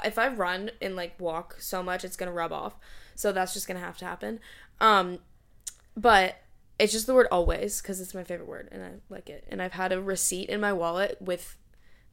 if 0.05 0.19
I 0.19 0.29
run 0.29 0.71
and 0.81 0.97
like 0.97 1.19
walk 1.19 1.57
so 1.59 1.83
much, 1.83 2.05
it's 2.05 2.17
gonna 2.17 2.33
rub 2.33 2.53
off. 2.53 2.75
So 3.15 3.33
that's 3.33 3.55
just 3.55 3.67
gonna 3.67 3.81
have 3.81 3.99
to 3.99 4.05
happen. 4.05 4.41
Um, 4.81 5.19
but 5.97 6.37
it's 6.79 6.93
just 6.93 7.07
the 7.07 7.15
word 7.15 7.29
always 7.31 7.81
because 7.81 8.01
it's 8.01 8.15
my 8.15 8.25
favorite 8.25 8.49
word 8.49 8.69
and 8.71 8.83
I 8.83 8.91
like 9.09 9.29
it. 9.31 9.45
And 9.49 9.63
I've 9.63 9.73
had 9.73 9.93
a 9.93 10.01
receipt 10.01 10.49
in 10.49 10.61
my 10.61 10.73
wallet 10.73 11.17
with 11.21 11.57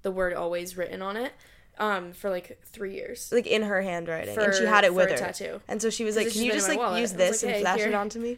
the 0.01 0.11
word 0.11 0.33
always 0.33 0.77
written 0.77 1.01
on 1.01 1.17
it 1.17 1.33
um 1.79 2.13
for 2.13 2.29
like 2.29 2.59
three 2.65 2.93
years. 2.93 3.31
like 3.31 3.47
in 3.47 3.63
her 3.63 3.81
handwriting 3.81 4.35
For- 4.35 4.41
and 4.41 4.53
she 4.53 4.65
had 4.65 4.83
it 4.83 4.93
with 4.93 5.09
her 5.09 5.17
tattoo. 5.17 5.59
and 5.67 5.81
so 5.81 5.89
she 5.89 6.03
was 6.03 6.15
like 6.15 6.31
can 6.31 6.43
you 6.43 6.51
just 6.51 6.57
just 6.59 6.67
been 6.67 6.73
in 6.75 6.79
like 6.81 6.87
wallet." 6.87 7.01
use 7.01 7.13
this 7.13 7.41
like, 7.41 7.49
and 7.49 7.55
"Hey, 7.55 7.61
flash 7.61 7.79
it 7.79 7.87
here." 7.87 7.97
onto 7.97 8.19
me 8.19 8.37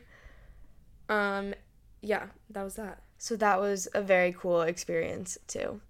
Um, 1.09 1.53
yeah, 2.01 2.27
that 2.49 2.63
was 2.63 2.75
that. 2.75 3.01
So 3.17 3.35
that 3.35 3.59
was 3.59 3.87
a 3.93 4.01
very 4.01 4.33
cool 4.37 4.61
experience 4.61 5.37
too. 5.47 5.81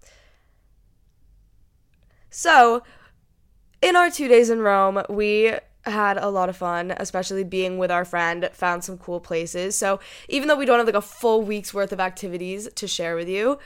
So, 2.30 2.82
in 3.80 3.96
our 3.96 4.10
two 4.10 4.28
days 4.28 4.50
in 4.50 4.60
Rome, 4.60 5.02
we 5.08 5.52
had 5.86 6.18
a 6.18 6.28
lot 6.28 6.48
of 6.48 6.56
fun, 6.56 6.92
especially 6.96 7.44
being 7.44 7.78
with 7.78 7.90
our 7.90 8.04
friend, 8.04 8.48
found 8.52 8.84
some 8.84 8.98
cool 8.98 9.20
places. 9.20 9.76
So, 9.76 10.00
even 10.28 10.48
though 10.48 10.56
we 10.56 10.66
don't 10.66 10.78
have 10.78 10.86
like 10.86 10.94
a 10.94 11.00
full 11.00 11.42
week's 11.42 11.72
worth 11.72 11.92
of 11.92 12.00
activities 12.00 12.68
to 12.74 12.86
share 12.86 13.16
with 13.16 13.28
you, 13.28 13.58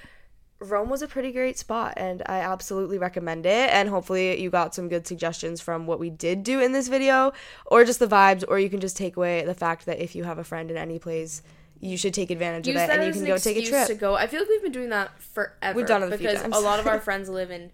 Rome 0.61 0.91
was 0.91 1.01
a 1.01 1.09
pretty 1.09 1.33
great 1.33 1.57
spot 1.57 1.95
and 1.97 2.23
I 2.27 2.41
absolutely 2.41 2.99
recommend 2.99 3.47
it. 3.47 3.71
And 3.71 3.89
hopefully, 3.89 4.41
you 4.41 4.51
got 4.51 4.75
some 4.75 4.89
good 4.89 5.07
suggestions 5.07 5.61
from 5.61 5.87
what 5.87 5.99
we 5.99 6.11
did 6.11 6.43
do 6.43 6.61
in 6.61 6.73
this 6.73 6.89
video, 6.89 7.33
or 7.67 7.85
just 7.85 7.99
the 7.99 8.07
vibes, 8.07 8.45
or 8.47 8.59
you 8.59 8.69
can 8.69 8.81
just 8.81 8.97
take 8.97 9.17
away 9.17 9.45
the 9.45 9.55
fact 9.55 9.87
that 9.87 9.99
if 9.99 10.15
you 10.15 10.25
have 10.25 10.39
a 10.39 10.45
friend 10.45 10.71
in 10.71 10.77
any 10.77 10.99
place, 10.99 11.43
you 11.81 11.97
should 11.97 12.13
take 12.13 12.31
advantage 12.31 12.69
of 12.69 12.77
it 12.77 12.91
and 12.91 13.05
you 13.05 13.13
can 13.13 13.23
an 13.23 13.29
go 13.29 13.39
take 13.39 13.57
a 13.57 13.65
trip. 13.65 13.87
To 13.87 13.95
go, 13.95 14.15
I 14.15 14.27
feel 14.27 14.41
like 14.41 14.51
we've 14.51 14.63
been 14.63 14.73
doing 14.73 14.91
that 14.91 15.19
forever. 15.23 15.77
We've 15.77 15.87
done 15.87 16.03
it 16.03 16.11
because 16.11 16.43
a 16.43 16.61
lot 16.61 16.79
of 16.79 16.87
our 16.87 17.01
friends 17.01 17.31
live 17.31 17.51
in 17.51 17.73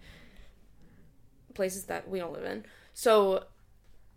places 1.55 1.85
that 1.85 2.09
we 2.09 2.21
don't 2.21 2.33
live 2.33 2.45
in, 2.45 2.65
so 2.95 3.45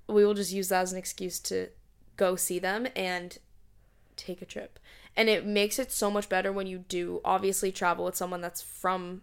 we 0.09 0.25
will 0.25 0.33
just 0.33 0.51
use 0.51 0.69
that 0.69 0.81
as 0.81 0.91
an 0.91 0.97
excuse 0.97 1.39
to 1.39 1.69
go 2.17 2.35
see 2.35 2.59
them 2.59 2.87
and 2.95 3.37
take 4.15 4.41
a 4.41 4.45
trip. 4.45 4.79
And 5.15 5.29
it 5.29 5.45
makes 5.45 5.79
it 5.79 5.91
so 5.91 6.11
much 6.11 6.29
better 6.29 6.51
when 6.51 6.67
you 6.67 6.79
do 6.79 7.21
obviously 7.23 7.71
travel 7.71 8.05
with 8.05 8.15
someone 8.15 8.41
that's 8.41 8.61
from 8.61 9.21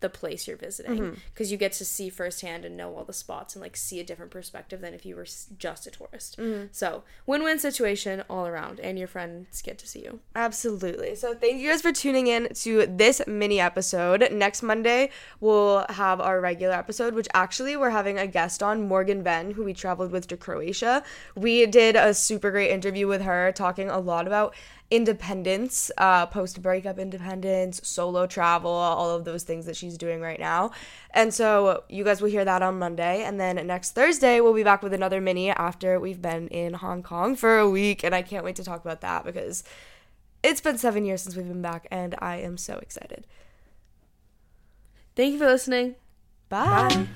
the 0.00 0.08
place 0.08 0.48
you're 0.48 0.56
visiting 0.56 0.90
Mm-hmm. 0.90 1.14
because 1.32 1.52
you 1.52 1.56
get 1.58 1.72
to 1.72 1.84
see 1.84 2.08
firsthand 2.10 2.64
and 2.64 2.76
know 2.76 2.96
all 2.96 3.04
the 3.04 3.12
spots 3.12 3.54
and 3.54 3.62
like 3.62 3.76
see 3.76 4.00
a 4.00 4.04
different 4.04 4.30
perspective 4.30 4.80
than 4.80 4.94
if 4.94 5.06
you 5.06 5.14
were 5.14 5.26
just 5.58 5.86
a 5.86 5.90
tourist. 5.90 6.38
Mm-hmm. 6.38 6.66
So, 6.72 7.04
win-win 7.26 7.58
situation 7.58 8.24
all 8.28 8.46
around 8.46 8.80
and 8.80 8.98
your 8.98 9.08
friends 9.08 9.62
get 9.62 9.78
to 9.78 9.86
see 9.86 10.02
you. 10.02 10.20
Absolutely. 10.34 11.14
So 11.14 11.34
thank 11.34 11.60
you 11.60 11.68
guys 11.70 11.82
for 11.82 11.92
tuning 11.92 12.26
in 12.26 12.48
to 12.54 12.86
this 12.86 13.20
mini 13.26 13.60
episode. 13.60 14.26
Next 14.32 14.62
Monday, 14.62 15.10
we'll 15.40 15.86
have 15.90 16.20
our 16.20 16.40
regular 16.40 16.74
episode, 16.74 17.14
which 17.14 17.28
actually 17.34 17.76
we're 17.76 17.90
having 17.90 18.18
a 18.18 18.26
guest 18.26 18.62
on, 18.62 18.88
Morgan 18.88 19.22
Venn, 19.22 19.52
who 19.52 19.64
we 19.64 19.74
traveled 19.74 20.10
with 20.10 20.26
to 20.28 20.36
Croatia. 20.36 21.02
We 21.36 21.66
did 21.66 21.94
a 21.96 22.14
super 22.14 22.50
great 22.50 22.70
interview 22.70 23.06
with 23.06 23.22
her, 23.22 23.52
talking 23.52 23.90
a 23.90 23.98
lot 23.98 24.26
about 24.26 24.54
independence, 24.90 25.90
uh, 25.98 26.26
post 26.26 26.60
breakup 26.62 26.98
independence, 26.98 27.80
solo 27.84 28.26
travel, 28.26 28.70
all 28.70 29.10
of 29.10 29.24
those 29.24 29.44
things 29.44 29.66
that 29.66 29.76
she's 29.76 29.96
doing 29.96 30.20
right 30.20 30.40
now. 30.40 30.72
And 31.12 31.32
so 31.32 31.84
you 31.88 32.02
guys 32.04 32.20
will 32.20 32.28
hear 32.28 32.44
that 32.44 32.62
on 32.62 32.78
Monday. 32.78 33.22
And 33.22 33.40
then 33.40 33.64
next 33.66 33.92
Thursday, 33.92 34.40
we'll 34.40 34.54
be 34.54 34.64
back 34.64 34.82
with 34.82 34.92
another 34.92 35.20
mini 35.20 35.50
after 35.50 36.00
we've 36.00 36.20
been 36.20 36.48
in 36.48 36.74
Hong 36.74 37.02
Kong 37.02 37.36
for 37.36 37.58
a 37.58 37.70
week. 37.70 38.02
And 38.02 38.14
I 38.14 38.22
can't 38.22 38.44
wait 38.44 38.56
to 38.56 38.64
talk 38.64 38.84
about 38.84 39.00
that 39.02 39.24
because 39.24 39.62
it's 40.42 40.60
been 40.60 40.78
seven 40.78 41.04
years 41.04 41.22
since 41.22 41.36
we've 41.36 41.46
been 41.46 41.62
back, 41.62 41.86
and 41.90 42.14
I 42.18 42.36
am 42.36 42.56
so 42.56 42.78
excited. 42.78 43.26
Thank 45.14 45.34
you 45.34 45.38
for 45.38 45.46
listening. 45.46 45.96
Bye. 46.48 47.06